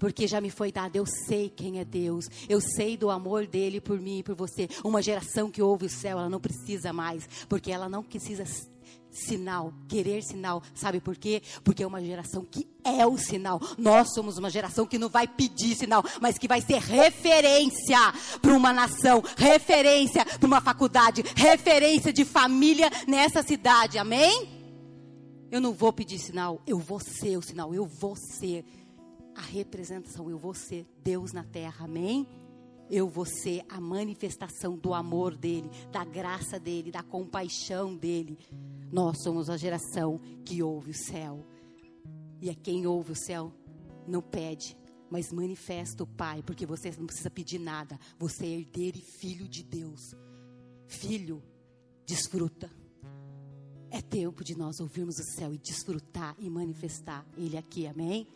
porque 0.04 0.28
já 0.28 0.42
me 0.42 0.50
foi 0.50 0.70
dado, 0.70 0.98
eu 0.98 1.06
sei 1.06 1.50
quem 1.50 1.80
é 1.80 1.86
Deus, 1.86 2.26
eu 2.50 2.60
sei 2.60 2.98
do 2.98 3.10
amor 3.10 3.48
dele 3.48 3.80
por 3.80 3.98
mim 3.98 4.20
e 4.20 4.24
por 4.24 4.36
você. 4.36 4.68
Uma 4.84 5.02
geração 5.02 5.50
que 5.50 5.62
ouve 5.62 5.86
o 5.86 5.90
céu, 5.90 6.20
ela 6.20 6.30
não 6.30 6.42
precisa 6.42 6.92
mais, 6.92 7.26
porque 7.48 7.72
ela 7.72 7.88
não 7.88 8.04
precisa 8.04 8.44
sinal, 9.14 9.74
querer 9.88 10.22
sinal. 10.24 10.62
Sabe 10.74 11.00
por 11.00 11.16
quê? 11.16 11.42
Porque 11.64 11.84
é 11.84 11.88
uma 11.88 12.04
geração 12.04 12.44
que 12.44 12.68
é 12.84 13.06
o 13.06 13.18
sinal. 13.18 13.62
Nós 13.78 14.14
somos 14.14 14.38
uma 14.38 14.50
geração 14.50 14.86
que 14.86 14.98
não 14.98 15.10
vai 15.10 15.28
pedir 15.28 15.76
sinal, 15.76 16.04
mas 16.20 16.38
que 16.38 16.48
vai 16.48 16.62
ser 16.62 16.80
referência 16.80 17.98
para 18.42 18.54
uma 18.54 18.74
nação, 18.74 19.24
referência 19.38 20.26
para 20.26 20.48
uma 20.48 20.60
faculdade, 20.60 21.24
referência 21.36 22.12
de 22.12 22.26
família 22.26 22.90
nessa 23.08 23.44
cidade. 23.44 23.98
Amém? 23.98 24.64
Eu 25.52 25.62
não 25.62 25.72
vou 25.72 25.94
pedir 25.94 26.18
sinal, 26.18 26.60
eu 26.66 26.80
vou 26.80 27.00
ser 27.00 27.38
o 27.38 27.42
sinal, 27.42 27.76
eu 27.76 27.86
vou 27.86 28.16
ser 28.16 28.66
a 29.36 29.42
representação, 29.42 30.30
eu 30.30 30.38
vou 30.38 30.54
ser 30.56 30.86
Deus 31.04 31.32
na 31.32 31.44
terra, 31.44 31.86
amém? 31.86 32.28
Eu 32.90 33.08
vou 33.08 33.26
ser 33.26 33.64
a 33.70 33.80
manifestação 33.80 34.76
do 34.76 34.94
amor 34.94 35.36
dele, 35.36 35.70
da 35.92 36.04
graça 36.04 36.60
dele, 36.60 36.92
da 36.92 37.02
compaixão 37.02 37.96
dele. 37.96 38.38
Nós 38.94 39.24
somos 39.24 39.50
a 39.50 39.58
geração 39.58 40.22
que 40.46 40.62
ouve 40.62 40.92
o 40.92 40.94
céu. 40.94 41.44
E 42.40 42.48
é 42.48 42.54
quem 42.54 42.86
ouve 42.86 43.14
o 43.14 43.16
céu 43.16 43.52
não 44.08 44.22
pede, 44.22 44.78
mas 45.10 45.34
manifesta 45.34 46.04
o 46.04 46.06
Pai, 46.08 46.44
porque 46.44 46.64
você 46.64 46.92
não 46.92 47.08
precisa 47.08 47.32
pedir 47.32 47.58
nada. 47.58 48.00
Você 48.20 48.46
é 48.46 48.50
herdeiro 48.50 49.00
e 49.00 49.02
filho 49.02 49.48
de 49.48 49.64
Deus. 49.64 50.14
Filho, 50.86 51.42
desfruta. 52.06 52.70
É 53.90 54.00
tempo 54.00 54.44
de 54.44 54.56
nós 54.56 54.80
ouvirmos 54.80 55.18
o 55.18 55.24
céu 55.24 55.56
e 55.56 55.58
desfrutar 55.58 56.36
e 56.38 56.48
manifestar 56.48 57.26
Ele 57.36 57.58
aqui, 57.58 57.88
amém? 57.88 58.28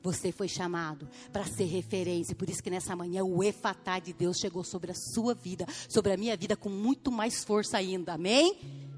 Você 0.00 0.30
foi 0.30 0.46
chamado 0.46 1.08
para 1.32 1.44
ser 1.44 1.64
referência. 1.64 2.36
Por 2.36 2.48
isso 2.48 2.62
que 2.62 2.70
nessa 2.70 2.94
manhã 2.94 3.24
o 3.24 3.42
efatá 3.42 3.98
de 3.98 4.12
Deus 4.12 4.38
chegou 4.38 4.62
sobre 4.62 4.92
a 4.92 4.94
sua 4.94 5.34
vida, 5.34 5.66
sobre 5.88 6.12
a 6.12 6.16
minha 6.16 6.36
vida 6.36 6.54
com 6.56 6.68
muito 6.68 7.10
mais 7.10 7.42
força 7.42 7.78
ainda. 7.78 8.12
Amém? 8.12 8.93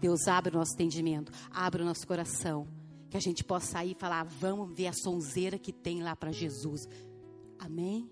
Deus 0.00 0.26
abre 0.26 0.54
o 0.54 0.58
nosso 0.58 0.74
entendimento, 0.74 1.30
abre 1.50 1.82
o 1.82 1.84
nosso 1.84 2.06
coração, 2.06 2.66
que 3.10 3.16
a 3.16 3.20
gente 3.20 3.44
possa 3.44 3.72
sair 3.72 3.92
e 3.92 4.00
falar: 4.00 4.24
"Vamos 4.24 4.74
ver 4.74 4.86
a 4.86 4.92
sonzeira 4.92 5.58
que 5.58 5.72
tem 5.72 6.02
lá 6.02 6.16
para 6.16 6.32
Jesus". 6.32 6.88
Amém? 7.58 8.10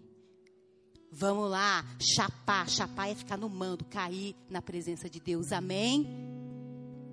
Vamos 1.10 1.50
lá, 1.50 1.82
chapar, 1.98 2.68
chapar 2.68 3.08
é 3.08 3.14
ficar 3.14 3.38
no 3.38 3.48
mando, 3.48 3.84
cair 3.86 4.36
na 4.50 4.60
presença 4.60 5.08
de 5.08 5.18
Deus. 5.18 5.52
Amém? 5.52 6.06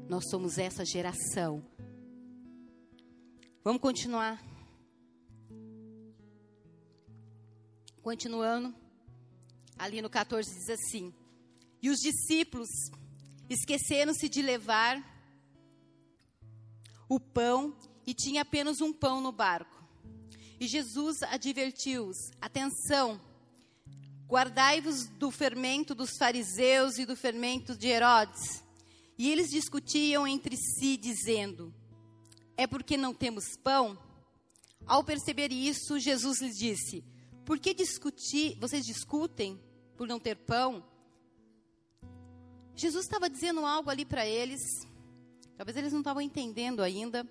Nós 0.10 0.30
somos 0.30 0.58
essa 0.58 0.84
geração. 0.84 1.64
Vamos 3.64 3.82
continuar. 3.82 4.44
Continuando, 8.02 8.76
ali 9.80 10.02
no 10.02 10.10
14 10.10 10.48
diz 10.54 10.70
assim: 10.70 11.14
E 11.82 11.90
os 11.90 11.98
discípulos 11.98 12.68
esqueceram-se 13.50 14.28
de 14.30 14.42
levar 14.42 15.04
o 17.08 17.20
pão 17.20 17.76
e 18.06 18.14
tinha 18.14 18.42
apenas 18.42 18.82
um 18.82 18.92
pão 18.92 19.22
no 19.22 19.32
barco. 19.32 19.84
E 20.60 20.68
Jesus 20.68 21.22
advertiu-os: 21.24 22.18
Atenção, 22.42 23.20
guardai-vos 24.28 25.08
do 25.08 25.30
fermento 25.32 25.94
dos 25.94 26.18
fariseus 26.18 26.98
e 26.98 27.06
do 27.06 27.16
fermento 27.16 27.76
de 27.76 27.88
Herodes. 27.88 28.64
E 29.18 29.32
eles 29.32 29.50
discutiam 29.50 30.28
entre 30.28 30.56
si, 30.58 30.98
dizendo: 30.98 31.74
É 32.58 32.66
porque 32.66 32.98
não 32.98 33.14
temos 33.14 33.58
pão? 33.64 33.98
Ao 34.86 35.04
perceber 35.04 35.52
isso, 35.52 36.00
Jesus 36.00 36.42
lhes 36.42 36.58
disse: 36.58 37.04
por 37.46 37.60
que 37.60 37.76
discutir? 37.76 38.58
Vocês 38.60 38.84
discutem 38.84 39.62
por 39.96 40.08
não 40.08 40.20
ter 40.20 40.36
pão? 40.36 40.84
Jesus 42.76 43.06
estava 43.06 43.30
dizendo 43.30 43.66
algo 43.66 43.90
ali 43.90 44.04
para 44.06 44.26
eles. 44.26 44.86
Talvez 45.58 45.78
eles 45.78 45.94
não 45.94 46.00
estavam 46.02 46.22
entendendo 46.22 46.82
ainda. 46.82 47.26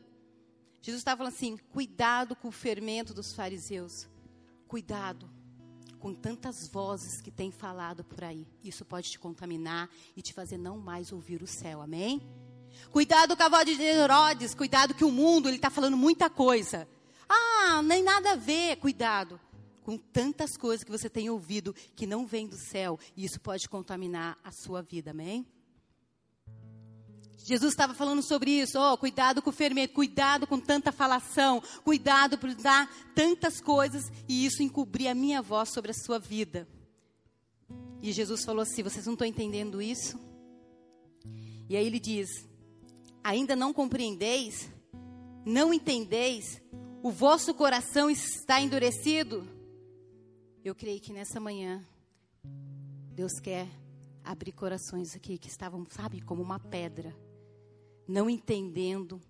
Jesus 0.80 1.00
estava 1.00 1.18
falando 1.18 1.34
assim: 1.34 1.56
cuidado 1.72 2.34
com 2.34 2.48
o 2.48 2.52
fermento 2.52 3.12
dos 3.12 3.32
fariseus. 3.34 4.08
Cuidado 4.66 5.30
com 5.98 6.14
tantas 6.14 6.68
vozes 6.68 7.20
que 7.20 7.30
têm 7.30 7.50
falado 7.50 8.04
por 8.04 8.24
aí. 8.24 8.46
Isso 8.62 8.84
pode 8.84 9.10
te 9.10 9.18
contaminar 9.18 9.88
e 10.16 10.22
te 10.22 10.32
fazer 10.32 10.58
não 10.58 10.78
mais 10.78 11.12
ouvir 11.12 11.42
o 11.42 11.46
céu. 11.46 11.82
Amém? 11.82 12.22
Cuidado 12.90 13.36
com 13.36 13.42
a 13.42 13.48
voz 13.48 13.64
de 13.64 13.80
Herodes. 13.82 14.54
Cuidado 14.54 14.94
que 14.94 15.04
o 15.04 15.10
mundo 15.10 15.48
ele 15.48 15.56
está 15.56 15.70
falando 15.70 15.96
muita 15.96 16.28
coisa. 16.30 16.88
Ah, 17.28 17.82
nem 17.82 18.02
nada 18.02 18.32
a 18.32 18.36
ver. 18.36 18.76
Cuidado 18.76 19.38
com 19.84 19.98
tantas 19.98 20.56
coisas 20.56 20.82
que 20.82 20.90
você 20.90 21.08
tem 21.08 21.30
ouvido 21.30 21.74
que 21.94 22.06
não 22.06 22.26
vêm 22.26 22.48
do 22.48 22.56
céu, 22.56 22.98
e 23.14 23.24
isso 23.24 23.38
pode 23.38 23.68
contaminar 23.68 24.36
a 24.42 24.50
sua 24.50 24.82
vida, 24.82 25.12
amém? 25.12 25.46
Jesus 27.36 27.74
estava 27.74 27.92
falando 27.92 28.22
sobre 28.22 28.50
isso, 28.50 28.80
oh, 28.80 28.96
cuidado 28.96 29.42
com 29.42 29.50
o 29.50 29.52
fermento, 29.52 29.92
cuidado 29.92 30.46
com 30.46 30.58
tanta 30.58 30.90
falação, 30.90 31.62
cuidado 31.84 32.38
por 32.38 32.54
dar 32.54 32.88
tantas 33.14 33.60
coisas 33.60 34.10
e 34.26 34.46
isso 34.46 34.62
encobrir 34.62 35.08
a 35.08 35.14
minha 35.14 35.42
voz 35.42 35.68
sobre 35.68 35.90
a 35.90 35.94
sua 35.94 36.18
vida. 36.18 36.66
E 38.00 38.12
Jesus 38.12 38.44
falou 38.44 38.62
assim: 38.62 38.82
vocês 38.82 39.04
não 39.04 39.12
estão 39.12 39.26
entendendo 39.26 39.82
isso? 39.82 40.18
E 41.68 41.76
aí 41.76 41.86
ele 41.86 42.00
diz: 42.00 42.48
ainda 43.22 43.54
não 43.54 43.74
compreendeis? 43.74 44.70
Não 45.44 45.74
entendeis? 45.74 46.62
O 47.02 47.10
vosso 47.10 47.52
coração 47.52 48.08
está 48.08 48.58
endurecido? 48.58 49.53
Eu 50.64 50.74
creio 50.74 50.98
que 50.98 51.12
nessa 51.12 51.38
manhã, 51.38 51.86
Deus 53.12 53.38
quer 53.38 53.68
abrir 54.24 54.52
corações 54.52 55.14
aqui 55.14 55.36
que 55.36 55.50
estavam, 55.50 55.84
sabe, 55.90 56.22
como 56.22 56.42
uma 56.42 56.58
pedra, 56.58 57.14
não 58.08 58.30
entendendo 58.30 59.20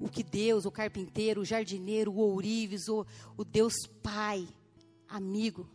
o 0.00 0.08
que 0.08 0.22
Deus, 0.22 0.64
o 0.64 0.70
carpinteiro, 0.70 1.42
o 1.42 1.44
jardineiro, 1.44 2.10
o 2.10 2.16
ourives, 2.16 2.88
o, 2.88 3.04
o 3.36 3.44
Deus 3.44 3.74
Pai, 4.02 4.48
amigo, 5.06 5.68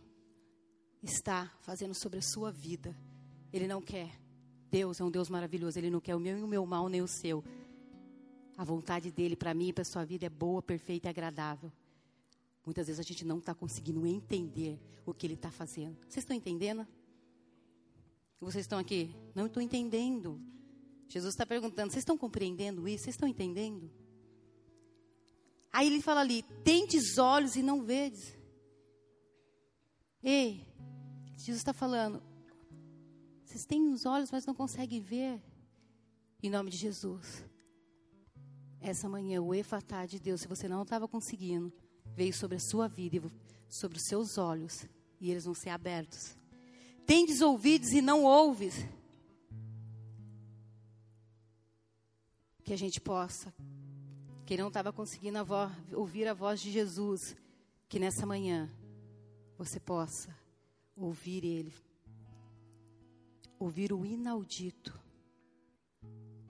está 1.04 1.56
fazendo 1.60 1.94
sobre 1.94 2.18
a 2.18 2.22
sua 2.22 2.50
vida. 2.50 2.98
Ele 3.52 3.68
não 3.68 3.80
quer. 3.80 4.10
Deus 4.68 5.00
é 5.00 5.04
um 5.04 5.10
Deus 5.10 5.28
maravilhoso. 5.28 5.78
Ele 5.78 5.88
não 5.88 6.00
quer 6.00 6.16
o 6.16 6.20
meu 6.20 6.36
e 6.36 6.42
o 6.42 6.48
meu 6.48 6.66
mal, 6.66 6.88
nem 6.88 7.00
o 7.00 7.06
seu. 7.06 7.44
A 8.56 8.64
vontade 8.64 9.12
dele 9.12 9.36
para 9.36 9.54
mim 9.54 9.68
e 9.68 9.72
para 9.72 9.84
sua 9.84 10.04
vida 10.04 10.26
é 10.26 10.28
boa, 10.28 10.60
perfeita 10.60 11.06
e 11.06 11.10
agradável. 11.10 11.70
Muitas 12.68 12.86
vezes 12.86 13.00
a 13.00 13.02
gente 13.02 13.24
não 13.24 13.38
está 13.38 13.54
conseguindo 13.54 14.06
entender 14.06 14.78
o 15.06 15.14
que 15.14 15.26
ele 15.26 15.32
está 15.32 15.50
fazendo. 15.50 15.96
Vocês 16.00 16.18
estão 16.18 16.36
entendendo? 16.36 16.86
Vocês 18.38 18.64
estão 18.64 18.78
aqui? 18.78 19.16
Não 19.34 19.46
estou 19.46 19.62
entendendo. 19.62 20.38
Jesus 21.08 21.32
está 21.32 21.46
perguntando: 21.46 21.90
vocês 21.90 22.02
estão 22.02 22.18
compreendendo 22.18 22.86
isso? 22.86 23.04
Vocês 23.04 23.14
estão 23.14 23.26
entendendo? 23.26 23.90
Aí 25.72 25.86
ele 25.86 26.02
fala 26.02 26.20
ali: 26.20 26.42
tendes 26.62 27.16
olhos 27.16 27.56
e 27.56 27.62
não 27.62 27.82
vedes. 27.82 28.36
Ei, 30.22 30.66
Jesus 31.38 31.60
está 31.62 31.72
falando: 31.72 32.22
vocês 33.46 33.64
têm 33.64 33.88
os 33.88 34.04
olhos, 34.04 34.30
mas 34.30 34.44
não 34.44 34.54
conseguem 34.54 35.00
ver. 35.00 35.42
Em 36.42 36.50
nome 36.50 36.68
de 36.68 36.76
Jesus. 36.76 37.46
Essa 38.78 39.08
manhã, 39.08 39.40
o 39.40 39.54
efatá 39.54 40.04
de 40.04 40.20
Deus, 40.20 40.42
se 40.42 40.46
você 40.46 40.68
não 40.68 40.82
estava 40.82 41.08
conseguindo, 41.08 41.72
veio 42.18 42.34
sobre 42.34 42.56
a 42.56 42.60
sua 42.60 42.88
vida 42.88 43.16
e 43.16 43.22
sobre 43.68 43.96
os 43.96 44.02
seus 44.02 44.38
olhos, 44.38 44.84
e 45.20 45.30
eles 45.30 45.44
vão 45.44 45.54
ser 45.54 45.70
abertos. 45.70 46.36
Tendes 47.06 47.40
ouvidos 47.40 47.92
e 47.92 48.02
não 48.02 48.24
ouves. 48.24 48.74
Que 52.64 52.72
a 52.72 52.76
gente 52.76 53.00
possa, 53.00 53.54
que 54.44 54.56
não 54.56 54.66
estava 54.66 54.92
conseguindo 54.92 55.38
a 55.38 55.70
ouvir 55.92 56.26
a 56.26 56.34
voz 56.34 56.60
de 56.60 56.72
Jesus, 56.72 57.36
que 57.88 58.00
nessa 58.00 58.26
manhã 58.26 58.68
você 59.56 59.78
possa 59.78 60.36
ouvir 60.96 61.44
Ele, 61.44 61.72
ouvir 63.60 63.92
o 63.92 64.04
inaudito. 64.04 64.92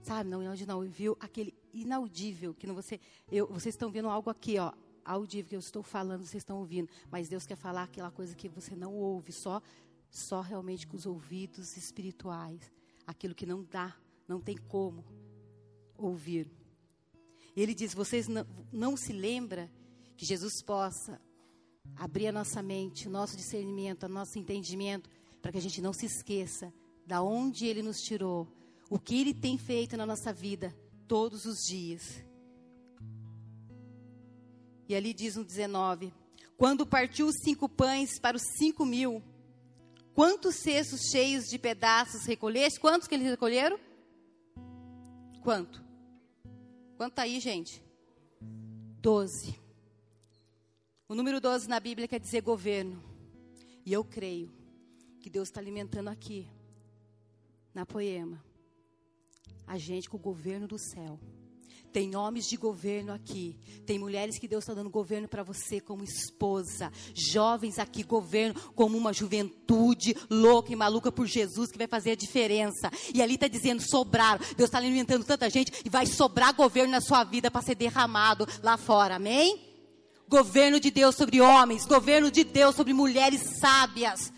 Sabe, 0.01 0.31
não 0.31 0.41
inaudito, 0.41 0.67
não, 0.67 0.77
ouviu 0.79 1.15
aquele 1.19 1.53
inaudível, 1.71 2.55
que 2.55 2.65
não 2.65 2.73
você, 2.73 2.99
eu, 3.31 3.45
vocês 3.45 3.75
estão 3.75 3.91
vendo 3.91 4.09
algo 4.09 4.31
aqui, 4.31 4.57
ó, 4.57 4.73
audível 5.11 5.49
que 5.49 5.55
eu 5.55 5.59
estou 5.59 5.83
falando, 5.83 6.25
vocês 6.25 6.41
estão 6.41 6.59
ouvindo, 6.59 6.89
mas 7.09 7.27
Deus 7.27 7.45
quer 7.45 7.55
falar 7.55 7.83
aquela 7.83 8.11
coisa 8.11 8.35
que 8.35 8.47
você 8.47 8.75
não 8.75 8.93
ouve, 8.93 9.31
só 9.31 9.61
só 10.09 10.41
realmente 10.41 10.87
com 10.87 10.97
os 10.97 11.05
ouvidos 11.05 11.77
espirituais, 11.77 12.71
aquilo 13.05 13.35
que 13.35 13.45
não 13.45 13.63
dá, 13.63 13.95
não 14.27 14.41
tem 14.41 14.57
como 14.57 15.05
ouvir. 15.97 16.49
Ele 17.55 17.73
diz: 17.73 17.93
vocês 17.93 18.27
não, 18.27 18.45
não 18.71 18.97
se 18.97 19.13
lembra 19.13 19.69
que 20.17 20.25
Jesus 20.25 20.61
possa 20.61 21.21
abrir 21.95 22.27
a 22.27 22.31
nossa 22.31 22.61
mente, 22.61 23.07
o 23.07 23.11
nosso 23.11 23.37
discernimento, 23.37 24.03
o 24.03 24.09
nosso 24.09 24.37
entendimento, 24.37 25.09
para 25.41 25.51
que 25.51 25.57
a 25.57 25.61
gente 25.61 25.81
não 25.81 25.93
se 25.93 26.05
esqueça 26.05 26.73
da 27.05 27.21
onde 27.21 27.65
Ele 27.65 27.81
nos 27.81 28.01
tirou, 28.01 28.47
o 28.89 28.99
que 28.99 29.19
Ele 29.19 29.33
tem 29.33 29.57
feito 29.57 29.95
na 29.97 30.05
nossa 30.05 30.33
vida 30.33 30.75
todos 31.07 31.45
os 31.45 31.65
dias. 31.65 32.23
E 34.89 34.95
ali 34.95 35.13
diz 35.13 35.35
no 35.35 35.45
19: 35.45 36.11
Quando 36.57 36.83
partiu 36.83 37.27
os 37.27 37.35
cinco 37.43 37.69
pães 37.69 38.19
para 38.19 38.35
os 38.35 38.43
cinco 38.57 38.83
mil, 38.83 39.23
quantos 40.15 40.55
cestos 40.55 41.11
cheios 41.11 41.45
de 41.45 41.59
pedaços 41.59 42.25
recolheste? 42.25 42.79
Quantos 42.79 43.07
que 43.07 43.13
eles 43.13 43.27
recolheram? 43.27 43.79
Quanto? 45.43 45.81
Quanto 46.97 47.11
está 47.11 47.21
aí, 47.21 47.39
gente? 47.39 47.83
Doze. 48.99 49.57
O 51.07 51.13
número 51.13 51.39
12 51.39 51.69
na 51.69 51.79
Bíblia 51.79 52.07
quer 52.07 52.19
dizer 52.19 52.41
governo. 52.41 53.01
E 53.85 53.93
eu 53.93 54.03
creio 54.03 54.51
que 55.21 55.29
Deus 55.29 55.49
está 55.49 55.59
alimentando 55.59 56.09
aqui, 56.09 56.47
na 57.73 57.85
Poema, 57.85 58.43
a 59.65 59.77
gente 59.77 60.09
com 60.09 60.17
o 60.17 60.19
governo 60.19 60.67
do 60.67 60.77
céu. 60.77 61.19
Tem 61.91 62.15
homens 62.15 62.47
de 62.47 62.55
governo 62.55 63.11
aqui. 63.11 63.57
Tem 63.85 63.97
mulheres 63.97 64.37
que 64.37 64.47
Deus 64.47 64.63
está 64.63 64.73
dando 64.73 64.89
governo 64.89 65.27
para 65.27 65.41
você 65.41 65.79
como 65.81 66.03
esposa. 66.03 66.91
Jovens 67.15 67.79
aqui, 67.79 68.03
governo 68.03 68.59
como 68.75 68.97
uma 68.97 69.11
juventude 69.11 70.15
louca 70.29 70.71
e 70.71 70.75
maluca 70.75 71.11
por 71.11 71.25
Jesus 71.25 71.71
que 71.71 71.77
vai 71.77 71.87
fazer 71.87 72.11
a 72.11 72.15
diferença. 72.15 72.91
E 73.13 73.21
ali 73.21 73.33
está 73.33 73.47
dizendo 73.47 73.81
sobrar. 73.81 74.37
Deus 74.55 74.67
está 74.67 74.77
alimentando 74.77 75.25
tanta 75.25 75.49
gente 75.49 75.71
e 75.83 75.89
vai 75.89 76.05
sobrar 76.05 76.53
governo 76.55 76.91
na 76.91 77.01
sua 77.01 77.23
vida 77.23 77.49
para 77.49 77.61
ser 77.61 77.75
derramado 77.75 78.47
lá 78.61 78.77
fora. 78.77 79.15
Amém? 79.15 79.67
Governo 80.27 80.79
de 80.79 80.91
Deus 80.91 81.15
sobre 81.15 81.41
homens. 81.41 81.85
Governo 81.85 82.29
de 82.29 82.43
Deus 82.43 82.75
sobre 82.75 82.93
mulheres 82.93 83.41
sábias. 83.59 84.31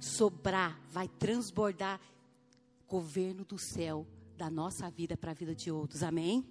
Sobrar, 0.00 0.80
vai 0.90 1.08
transbordar 1.08 2.00
governo 2.88 3.44
do 3.44 3.58
céu 3.58 4.06
da 4.36 4.50
nossa 4.50 4.90
vida 4.90 5.16
para 5.16 5.30
a 5.30 5.34
vida 5.34 5.54
de 5.54 5.70
outros. 5.70 6.02
Amém? 6.02 6.44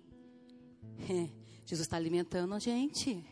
É, 1.09 1.29
Jesus 1.65 1.87
está 1.87 1.97
alimentando 1.97 2.53
a 2.53 2.59
gente. 2.59 3.23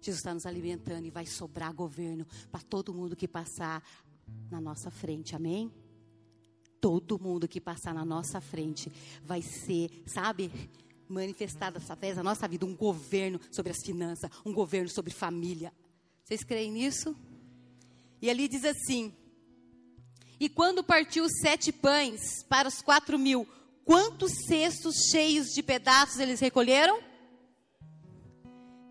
Jesus 0.00 0.18
está 0.18 0.32
nos 0.32 0.46
alimentando 0.46 1.06
e 1.06 1.10
vai 1.10 1.26
sobrar 1.26 1.72
governo 1.72 2.26
para 2.50 2.60
todo 2.60 2.94
mundo 2.94 3.16
que 3.16 3.26
passar 3.26 3.82
na 4.50 4.60
nossa 4.60 4.90
frente. 4.90 5.34
Amém? 5.34 5.72
Todo 6.80 7.18
mundo 7.18 7.48
que 7.48 7.60
passar 7.60 7.92
na 7.92 8.04
nossa 8.04 8.40
frente 8.40 8.90
vai 9.24 9.42
ser, 9.42 10.04
sabe, 10.06 10.50
manifestado 11.08 11.78
através 11.78 12.16
da 12.16 12.22
nossa 12.22 12.46
vida 12.46 12.64
um 12.64 12.76
governo 12.76 13.40
sobre 13.50 13.72
as 13.72 13.78
finanças, 13.84 14.30
um 14.44 14.52
governo 14.52 14.88
sobre 14.88 15.12
família. 15.12 15.72
Vocês 16.24 16.44
creem 16.44 16.70
nisso? 16.70 17.16
E 18.22 18.30
ali 18.30 18.46
diz 18.46 18.64
assim: 18.64 19.12
E 20.38 20.48
quando 20.48 20.84
partiu 20.84 21.24
os 21.24 21.32
sete 21.40 21.72
pães 21.72 22.20
para 22.48 22.68
os 22.68 22.80
quatro 22.80 23.18
mil, 23.18 23.48
Quantos 23.88 24.44
cestos 24.46 25.08
cheios 25.10 25.46
de 25.54 25.62
pedaços 25.62 26.20
eles 26.20 26.38
recolheram? 26.40 27.00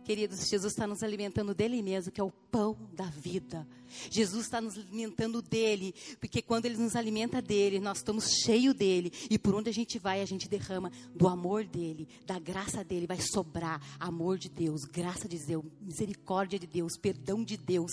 Queridos, 0.03 0.49
Jesus 0.49 0.73
está 0.73 0.87
nos 0.87 1.03
alimentando 1.03 1.53
dele 1.53 1.83
mesmo, 1.83 2.11
que 2.11 2.19
é 2.19 2.23
o 2.23 2.31
pão 2.31 2.75
da 2.93 3.05
vida. 3.05 3.67
Jesus 4.09 4.45
está 4.45 4.59
nos 4.59 4.75
alimentando 4.75 5.39
dele, 5.39 5.93
porque 6.19 6.41
quando 6.41 6.65
ele 6.65 6.77
nos 6.77 6.95
alimenta 6.95 7.39
dele, 7.43 7.79
nós 7.79 7.99
estamos 7.99 8.37
cheios 8.43 8.73
dele. 8.73 9.11
E 9.29 9.37
por 9.37 9.53
onde 9.53 9.69
a 9.69 9.71
gente 9.71 9.99
vai, 9.99 10.19
a 10.19 10.25
gente 10.25 10.49
derrama 10.49 10.91
do 11.13 11.27
amor 11.27 11.63
dele, 11.63 12.07
da 12.25 12.39
graça 12.39 12.83
dele, 12.83 13.05
vai 13.05 13.21
sobrar 13.21 13.79
amor 13.99 14.39
de 14.39 14.49
Deus, 14.49 14.83
graça 14.83 15.27
de 15.27 15.37
Deus, 15.37 15.63
misericórdia 15.79 16.57
de 16.57 16.65
Deus, 16.65 16.97
perdão 16.97 17.43
de 17.43 17.55
Deus, 17.55 17.91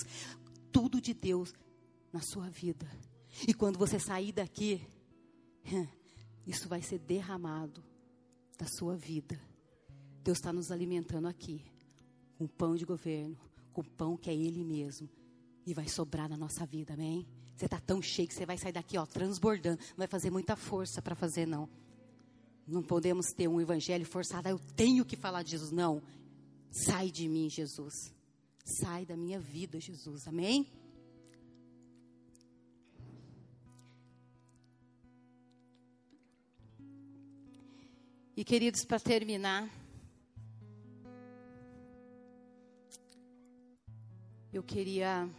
tudo 0.73 1.03
de 1.03 1.13
Deus 1.13 1.53
na 2.11 2.23
sua 2.23 2.49
vida. 2.49 2.91
E 3.47 3.53
quando 3.53 3.79
você 3.79 3.99
sair 4.01 4.33
daqui, 4.33 4.81
isso 6.47 6.69
vai 6.69 6.83
ser 6.83 6.99
derramado 6.99 7.83
da 8.59 8.67
sua 8.67 8.97
vida. 8.97 9.41
Deus 10.23 10.39
está 10.39 10.53
nos 10.53 10.71
alimentando 10.71 11.29
aqui 11.29 11.63
com 12.37 12.47
pão 12.47 12.77
de 12.77 12.85
governo, 12.85 13.37
com 13.73 13.83
pão 13.83 14.17
que 14.17 14.31
é 14.31 14.35
Ele 14.35 14.65
mesmo. 14.65 15.09
E 15.67 15.73
vai 15.73 15.89
sobrar 15.89 16.29
na 16.29 16.37
nossa 16.37 16.67
vida, 16.67 16.95
amém? 16.95 17.27
Você 17.57 17.65
está 17.67 17.81
tão 17.81 18.03
cheio 18.03 18.29
que 18.29 18.35
você 18.35 18.45
vai 18.45 18.59
sair 18.59 18.73
daqui, 18.73 18.99
ó, 18.99 19.07
transbordando. 19.07 19.79
Não 19.91 19.99
vai 19.99 20.07
fazer 20.07 20.31
muita 20.31 20.57
força 20.57 21.01
para 21.01 21.15
fazer, 21.15 21.47
não. 21.47 21.69
Não 22.67 22.83
podemos 22.83 23.27
ter 23.33 23.49
um 23.49 23.61
evangelho 23.61 24.05
forçado. 24.05 24.49
Ah, 24.49 24.51
eu 24.51 24.59
tenho 24.75 25.05
que 25.05 25.17
falar 25.17 25.43
de 25.43 25.53
Jesus. 25.53 25.71
Não. 25.71 26.03
Sai 26.71 27.11
de 27.11 27.29
mim, 27.29 27.49
Jesus. 27.49 28.13
Sai 28.65 29.07
da 29.07 29.17
minha 29.17 29.39
vida, 29.39 29.79
Jesus. 29.79 30.27
Amém? 30.27 30.67
E 38.37 38.43
queridos, 38.43 38.85
para 38.85 38.99
terminar, 38.99 39.71
eu 44.53 44.61
queria 44.61 45.31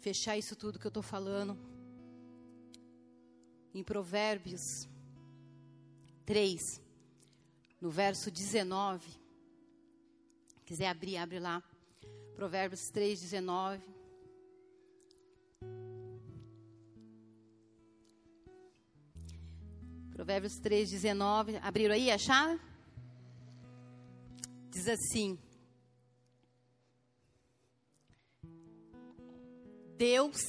fechar 0.00 0.36
isso 0.36 0.56
tudo 0.56 0.80
que 0.80 0.86
eu 0.86 0.88
estou 0.88 1.02
falando 1.02 1.56
em 3.72 3.84
Provérbios 3.84 4.88
3, 6.26 6.82
no 7.80 7.88
verso 7.88 8.32
19. 8.32 9.08
Quiser 10.64 10.88
abrir, 10.88 11.18
abre 11.18 11.38
lá. 11.38 11.62
Provérbios 12.34 12.90
3, 12.90 13.20
19. 13.20 13.93
Provérbios 20.24 20.54
3, 20.54 20.90
19. 20.90 21.58
Abriram 21.58 21.94
aí, 21.94 22.10
acharam? 22.10 22.58
Diz 24.70 24.88
assim: 24.88 25.38
Deus, 29.98 30.40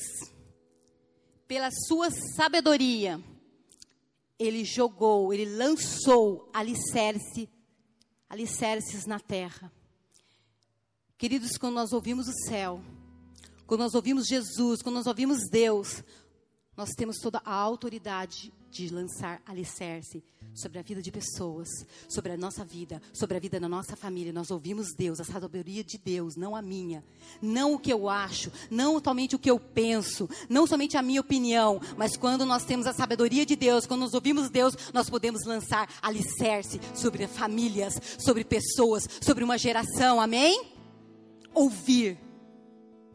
pela 1.46 1.70
sua 1.72 2.10
sabedoria, 2.10 3.22
ele 4.40 4.64
jogou, 4.64 5.34
ele 5.34 5.58
lançou 5.58 6.50
alicerce, 6.54 7.50
alicerces 8.30 9.06
na 9.06 9.20
terra. 9.20 9.70
Queridos, 11.18 11.58
quando 11.58 11.74
nós 11.74 11.92
ouvimos 11.92 12.30
o 12.30 12.48
céu, 12.48 12.82
Quando 13.68 13.82
nós 13.82 13.96
ouvimos 13.96 14.28
Jesus, 14.28 14.82
quando 14.82 14.96
nós 14.96 15.08
ouvimos 15.08 15.50
Deus, 15.50 16.04
nós 16.78 16.90
temos 16.92 17.18
toda 17.18 17.42
a 17.46 17.54
autoridade 17.54 18.54
de 18.70 18.90
lançar 18.90 19.42
alicerce 19.46 20.22
sobre 20.54 20.80
a 20.80 20.82
vida 20.82 21.02
de 21.02 21.12
pessoas, 21.12 21.70
sobre 22.10 22.34
a 22.34 22.38
nossa 22.38 22.66
vida, 22.66 23.02
sobre 23.14 23.38
a 23.38 23.40
vida 23.40 23.58
da 23.58 23.70
nossa 23.70 23.96
família. 23.96 24.34
Nós 24.34 24.52
ouvimos 24.52 24.94
Deus, 24.94 25.20
a 25.20 25.24
sabedoria 25.24 25.84
de 25.84 25.98
Deus, 25.98 26.36
não 26.36 26.56
a 26.56 26.62
minha, 26.62 27.04
não 27.42 27.74
o 27.74 27.80
que 27.80 27.92
eu 27.92 28.10
acho, 28.10 28.52
não 28.70 29.02
somente 29.02 29.36
o 29.36 29.40
que 29.40 29.50
eu 29.50 29.58
penso, 29.58 30.30
não 30.50 30.68
somente 30.68 30.98
a 30.98 31.02
minha 31.02 31.22
opinião, 31.22 31.80
mas 31.98 32.18
quando 32.18 32.46
nós 32.46 32.66
temos 32.66 32.86
a 32.86 32.94
sabedoria 32.94 33.46
de 33.46 33.56
Deus, 33.56 33.86
quando 33.86 34.02
nós 34.02 34.14
ouvimos 34.14 34.50
Deus, 34.50 34.76
nós 34.94 35.10
podemos 35.10 35.46
lançar 35.46 35.90
alicerce 36.02 36.80
sobre 36.94 37.28
famílias, 37.28 38.02
sobre 38.20 38.44
pessoas, 38.44 39.08
sobre 39.22 39.44
uma 39.44 39.58
geração. 39.58 40.20
Amém? 40.20 40.72
Ouvir 41.54 42.18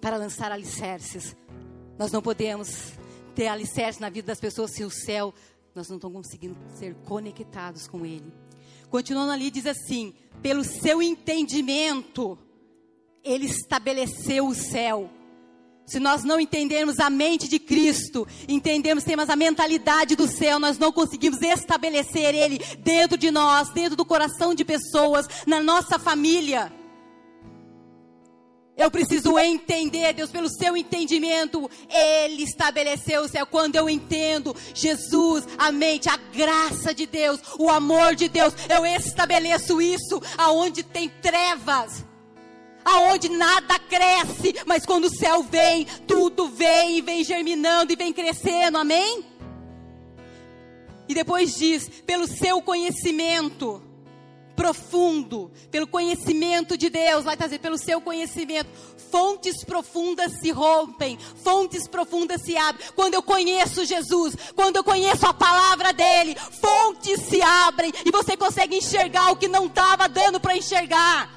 para 0.00 0.16
lançar 0.16 0.50
alicerces. 0.50 1.36
Nós 1.98 2.10
não 2.12 2.22
podemos 2.22 2.98
ter 3.40 3.46
alicerce 3.46 3.98
na 4.02 4.10
vida 4.10 4.26
das 4.26 4.38
pessoas 4.38 4.70
se 4.70 4.84
o 4.84 4.90
céu 4.90 5.32
nós 5.74 5.88
não 5.88 5.96
estamos 5.96 6.26
conseguindo 6.26 6.58
ser 6.78 6.94
conectados 7.06 7.88
com 7.88 8.04
Ele. 8.04 8.30
Continuando 8.90 9.32
ali, 9.32 9.50
diz 9.50 9.64
assim: 9.64 10.12
pelo 10.42 10.62
seu 10.62 11.00
entendimento, 11.00 12.36
Ele 13.24 13.46
estabeleceu 13.46 14.46
o 14.46 14.54
céu. 14.54 15.08
Se 15.86 15.98
nós 15.98 16.22
não 16.22 16.38
entendermos 16.38 16.98
a 17.00 17.08
mente 17.08 17.48
de 17.48 17.58
Cristo, 17.58 18.28
entendemos, 18.46 19.04
temos 19.04 19.30
a 19.30 19.36
mentalidade 19.36 20.14
do 20.14 20.26
céu, 20.26 20.58
nós 20.58 20.76
não 20.76 20.92
conseguimos 20.92 21.40
estabelecer 21.40 22.34
Ele 22.34 22.58
dentro 22.80 23.16
de 23.16 23.30
nós, 23.30 23.70
dentro 23.70 23.96
do 23.96 24.04
coração 24.04 24.54
de 24.54 24.66
pessoas, 24.66 25.26
na 25.46 25.62
nossa 25.62 25.98
família. 25.98 26.70
Eu 28.80 28.90
preciso 28.90 29.38
entender, 29.38 30.14
Deus, 30.14 30.30
pelo 30.30 30.48
seu 30.48 30.74
entendimento, 30.74 31.70
Ele 31.90 32.44
estabeleceu 32.44 33.24
o 33.24 33.28
céu. 33.28 33.46
Quando 33.46 33.76
eu 33.76 33.90
entendo 33.90 34.56
Jesus, 34.74 35.46
a 35.58 35.70
mente, 35.70 36.08
a 36.08 36.16
graça 36.16 36.94
de 36.94 37.04
Deus, 37.04 37.40
o 37.58 37.68
amor 37.68 38.14
de 38.14 38.26
Deus, 38.26 38.54
eu 38.70 38.86
estabeleço 38.86 39.82
isso 39.82 40.18
aonde 40.38 40.82
tem 40.82 41.10
trevas, 41.20 42.06
aonde 42.82 43.28
nada 43.28 43.78
cresce, 43.78 44.54
mas 44.64 44.86
quando 44.86 45.04
o 45.04 45.14
céu 45.14 45.42
vem, 45.42 45.86
tudo 46.06 46.48
vem 46.48 46.96
e 46.96 47.02
vem 47.02 47.22
germinando 47.22 47.92
e 47.92 47.96
vem 47.96 48.14
crescendo, 48.14 48.78
amém? 48.78 49.22
E 51.06 51.12
depois 51.12 51.54
diz, 51.54 51.86
pelo 52.06 52.26
seu 52.26 52.62
conhecimento 52.62 53.89
profundo, 54.60 55.50
pelo 55.70 55.86
conhecimento 55.86 56.76
de 56.76 56.90
Deus, 56.90 57.24
vai 57.24 57.34
trazer 57.34 57.58
pelo 57.60 57.78
seu 57.78 57.98
conhecimento, 57.98 58.68
fontes 59.10 59.64
profundas 59.64 60.38
se 60.38 60.50
rompem, 60.50 61.18
fontes 61.42 61.88
profundas 61.88 62.42
se 62.42 62.54
abrem. 62.58 62.86
Quando 62.94 63.14
eu 63.14 63.22
conheço 63.22 63.86
Jesus, 63.86 64.36
quando 64.54 64.76
eu 64.76 64.84
conheço 64.84 65.24
a 65.24 65.32
palavra 65.32 65.94
dele, 65.94 66.36
fontes 66.60 67.22
se 67.22 67.40
abrem 67.40 67.90
e 68.04 68.10
você 68.10 68.36
consegue 68.36 68.76
enxergar 68.76 69.30
o 69.32 69.36
que 69.36 69.48
não 69.48 69.64
estava 69.64 70.06
dando 70.06 70.38
para 70.38 70.54
enxergar. 70.54 71.30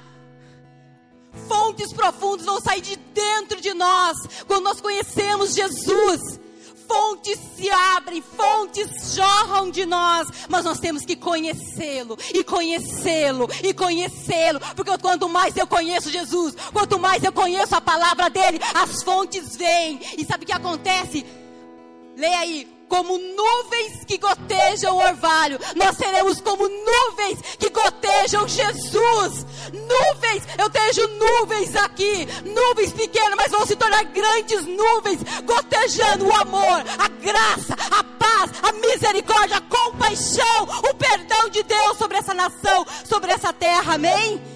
Fontes 1.48 1.94
profundas 1.94 2.46
vão 2.46 2.60
sair 2.60 2.82
de 2.82 2.98
dentro 2.98 3.62
de 3.62 3.74
nós 3.74 4.18
quando 4.46 4.66
nós 4.66 4.82
conhecemos 4.82 5.56
Jesus 5.56 6.43
fontes 6.94 7.40
se 7.56 7.70
abrem, 7.72 8.22
fontes 8.22 9.16
jorram 9.16 9.72
de 9.72 9.84
nós, 9.84 10.28
mas 10.48 10.64
nós 10.64 10.80
temos 10.80 11.04
que 11.04 11.16
conhecê-lo, 11.16 12.16
e 12.32 12.44
conhecê-lo, 12.44 13.50
e 13.64 13.74
conhecê-lo, 13.74 14.60
porque 14.76 14.96
quanto 15.00 15.28
mais 15.28 15.58
eu 15.58 15.66
conheço 15.66 16.12
Jesus, 16.12 16.56
quanto 16.72 17.00
mais 17.00 17.24
eu 17.24 17.34
conheço 17.34 17.76
a 17.76 17.82
palavra 17.82 18.30
dele, 18.30 18.60
as 18.76 19.02
fontes 19.02 19.56
vêm, 19.56 20.00
e 20.18 20.24
sabe 20.24 20.44
o 20.44 20.46
que 20.46 20.54
acontece? 20.54 21.26
Leia 22.16 22.40
aí, 22.40 22.73
como 22.94 23.18
nuvens 23.18 24.06
que 24.06 24.20
gotejam 24.20 24.96
o 24.96 25.04
orvalho. 25.04 25.60
Nós 25.76 25.98
seremos 25.98 26.40
como 26.40 26.70
nuvens 26.70 27.40
que 27.58 27.68
gotejam 27.72 28.48
Jesus. 28.48 29.48
Nuvens, 29.74 30.44
eu 30.60 30.70
vejo 30.70 31.08
nuvens 31.08 31.76
aqui, 31.76 32.28
nuvens 32.46 32.94
pequenas, 32.94 33.34
mas 33.36 33.52
vão 33.52 33.66
se 33.66 33.76
tornar 33.76 34.04
grandes 34.04 34.64
nuvens, 34.68 35.22
gotejando 35.44 36.28
o 36.28 36.36
amor, 36.36 36.84
a 37.00 37.08
graça, 37.08 37.76
a 37.90 38.04
paz, 38.04 38.52
a 38.62 38.72
misericórdia, 38.74 39.58
a 39.58 39.62
compaixão, 39.62 40.64
o 40.88 40.94
perdão 40.94 41.50
de 41.50 41.64
Deus 41.64 41.98
sobre 41.98 42.18
essa 42.18 42.36
nação, 42.36 42.86
sobre 43.06 43.32
essa 43.32 43.52
terra. 43.52 43.96
Amém? 43.96 44.53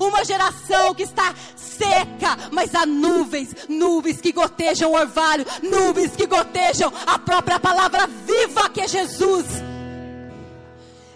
Uma 0.00 0.24
geração 0.24 0.94
que 0.94 1.02
está 1.02 1.34
seca, 1.56 2.36
mas 2.52 2.74
há 2.74 2.84
nuvens, 2.84 3.54
nuvens 3.68 4.20
que 4.20 4.32
gotejam 4.32 4.92
orvalho, 4.92 5.46
nuvens 5.62 6.14
que 6.14 6.26
gotejam 6.26 6.92
a 7.06 7.18
própria 7.18 7.58
palavra 7.58 8.06
viva 8.26 8.68
que 8.68 8.80
é 8.80 8.88
Jesus. 8.88 9.46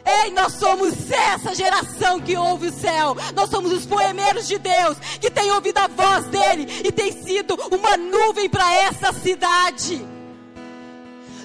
Ei, 0.05 0.33
nós 0.33 0.55
somos 0.55 1.11
essa 1.11 1.55
geração 1.55 2.21
que 2.21 2.37
ouve 2.37 2.69
o 2.69 2.73
céu. 2.73 3.17
Nós 3.35 3.49
somos 3.49 3.73
os 3.73 3.87
poemeiros 3.87 4.49
de 4.49 4.59
Deus 4.59 4.99
que 5.21 5.31
tem 5.31 5.53
ouvido 5.53 5.79
a 5.79 5.87
voz 5.87 6.27
dele 6.27 6.67
e 6.85 6.91
tem 6.91 7.13
sido 7.13 7.55
uma 7.71 7.97
nuvem 7.97 8.49
para 8.49 8.73
essa 8.75 9.13
cidade. 9.13 10.05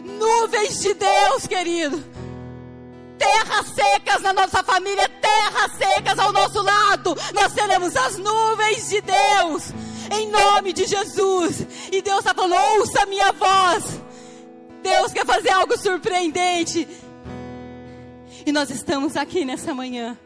Nuvens 0.03 0.79
de 0.79 0.93
Deus, 0.95 1.45
querido 1.45 2.16
terras 3.17 3.67
secas 3.67 4.21
na 4.21 4.33
nossa 4.33 4.63
família, 4.63 5.09
terras 5.21 5.71
secas 5.77 6.19
ao 6.19 6.31
nosso 6.31 6.61
lado. 6.61 7.15
Nós 7.33 7.51
seremos 7.53 7.95
as 7.95 8.17
nuvens 8.17 8.89
de 8.89 9.01
Deus, 9.01 9.73
em 10.11 10.29
nome 10.29 10.73
de 10.73 10.85
Jesus. 10.85 11.65
E 11.91 12.01
Deus 12.01 12.19
está 12.19 12.33
falando: 12.33 12.55
ouça 12.77 13.03
a 13.03 13.05
minha 13.05 13.31
voz. 13.31 14.01
Deus 14.81 15.11
quer 15.11 15.25
fazer 15.25 15.49
algo 15.49 15.77
surpreendente. 15.77 16.87
E 18.45 18.51
nós 18.51 18.69
estamos 18.69 19.17
aqui 19.17 19.43
nessa 19.43 19.73
manhã. 19.73 20.17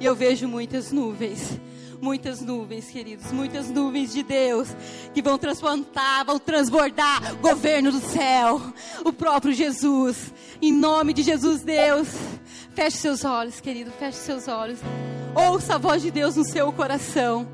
E 0.00 0.04
eu 0.04 0.16
vejo 0.16 0.48
muitas 0.48 0.90
nuvens 0.90 1.60
muitas 2.02 2.40
nuvens, 2.40 2.90
queridos, 2.90 3.30
muitas 3.30 3.70
nuvens 3.70 4.12
de 4.12 4.24
Deus 4.24 4.68
que 5.14 5.22
vão 5.22 5.38
transplantar, 5.38 6.26
vão 6.26 6.36
transbordar 6.36 7.36
governo 7.36 7.92
do 7.92 8.00
céu, 8.00 8.60
o 9.04 9.12
próprio 9.12 9.52
Jesus. 9.52 10.32
Em 10.64 10.70
nome 10.70 11.12
de 11.12 11.24
Jesus, 11.24 11.62
Deus, 11.62 12.06
feche 12.72 12.96
seus 12.96 13.24
olhos, 13.24 13.58
querido, 13.58 13.90
feche 13.98 14.18
seus 14.18 14.46
olhos. 14.46 14.78
Ouça 15.34 15.74
a 15.74 15.78
voz 15.78 16.00
de 16.00 16.12
Deus 16.12 16.36
no 16.36 16.44
seu 16.44 16.72
coração. 16.72 17.48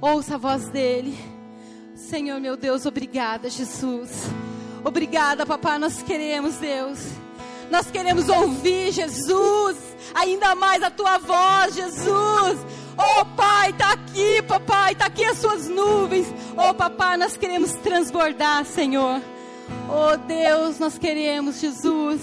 Ouça 0.00 0.36
a 0.36 0.38
voz 0.38 0.66
dele. 0.70 1.14
Senhor, 1.94 2.40
meu 2.40 2.56
Deus, 2.56 2.86
obrigada, 2.86 3.50
Jesus. 3.50 4.08
Obrigada, 4.82 5.44
papai, 5.44 5.78
nós 5.78 6.02
queremos, 6.02 6.56
Deus. 6.56 7.00
Nós 7.70 7.90
queremos 7.90 8.26
ouvir, 8.30 8.92
Jesus, 8.92 9.76
ainda 10.14 10.54
mais 10.54 10.82
a 10.82 10.88
tua 10.88 11.18
voz, 11.18 11.74
Jesus. 11.74 12.58
Oh, 12.96 13.26
Pai, 13.36 13.72
está 13.72 13.92
aqui, 13.92 14.40
papai, 14.40 14.92
está 14.92 15.04
aqui 15.04 15.26
as 15.26 15.36
suas 15.36 15.68
nuvens. 15.68 16.26
Oh, 16.56 16.72
papai, 16.72 17.18
nós 17.18 17.36
queremos 17.36 17.72
transbordar, 17.72 18.64
Senhor. 18.64 19.20
Oh, 19.88 20.16
Deus, 20.16 20.78
nós 20.78 20.98
queremos, 20.98 21.60
Jesus. 21.60 22.20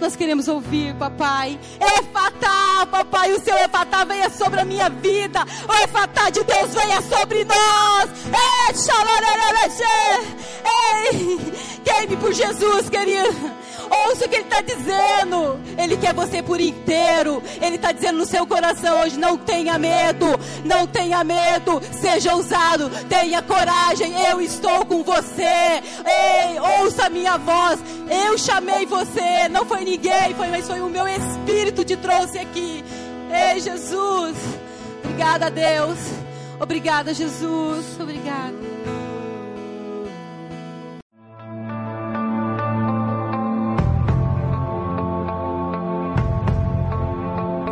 Nós 0.00 0.16
queremos 0.16 0.48
ouvir, 0.48 0.94
papai. 0.96 1.58
Efatá, 1.98 2.86
papai, 2.90 3.32
o 3.32 3.40
seu 3.40 3.56
efatá 3.56 4.04
venha 4.04 4.28
sobre 4.30 4.60
a 4.60 4.64
minha 4.64 4.88
vida. 4.88 5.40
O 5.68 5.84
efatá 5.84 6.30
de 6.30 6.42
Deus 6.42 6.74
venha 6.74 7.00
sobre 7.02 7.44
nós. 7.44 8.10
Ei, 11.04 11.38
queime 11.84 12.16
por 12.16 12.32
Jesus, 12.32 12.88
querido. 12.88 13.63
Ouça 13.90 14.26
o 14.26 14.28
que 14.28 14.36
Ele 14.36 14.44
está 14.44 14.60
dizendo. 14.60 15.58
Ele 15.76 15.96
quer 15.96 16.14
você 16.14 16.42
por 16.42 16.60
inteiro. 16.60 17.42
Ele 17.60 17.76
está 17.76 17.92
dizendo 17.92 18.18
no 18.18 18.26
seu 18.26 18.46
coração 18.46 19.00
hoje: 19.00 19.18
não 19.18 19.36
tenha 19.36 19.78
medo, 19.78 20.26
não 20.64 20.86
tenha 20.86 21.22
medo. 21.24 21.80
Seja 21.92 22.34
ousado, 22.34 22.90
tenha 23.08 23.42
coragem. 23.42 24.14
Eu 24.30 24.40
estou 24.40 24.84
com 24.86 25.02
você. 25.02 25.42
Ei, 25.42 26.58
ouça 26.80 27.06
a 27.06 27.10
minha 27.10 27.36
voz. 27.36 27.80
Eu 28.08 28.38
chamei 28.38 28.86
você. 28.86 29.48
Não 29.50 29.64
foi 29.64 29.84
ninguém, 29.84 30.34
foi, 30.34 30.48
mas 30.48 30.66
foi 30.66 30.80
o 30.80 30.88
meu 30.88 31.06
Espírito 31.08 31.84
te 31.84 31.96
trouxe 31.96 32.38
aqui. 32.38 32.84
Ei, 33.30 33.60
Jesus. 33.60 34.36
Obrigada, 35.02 35.50
Deus. 35.50 35.98
Obrigada, 36.60 37.12
Jesus. 37.12 37.84
Obrigada. 38.00 38.93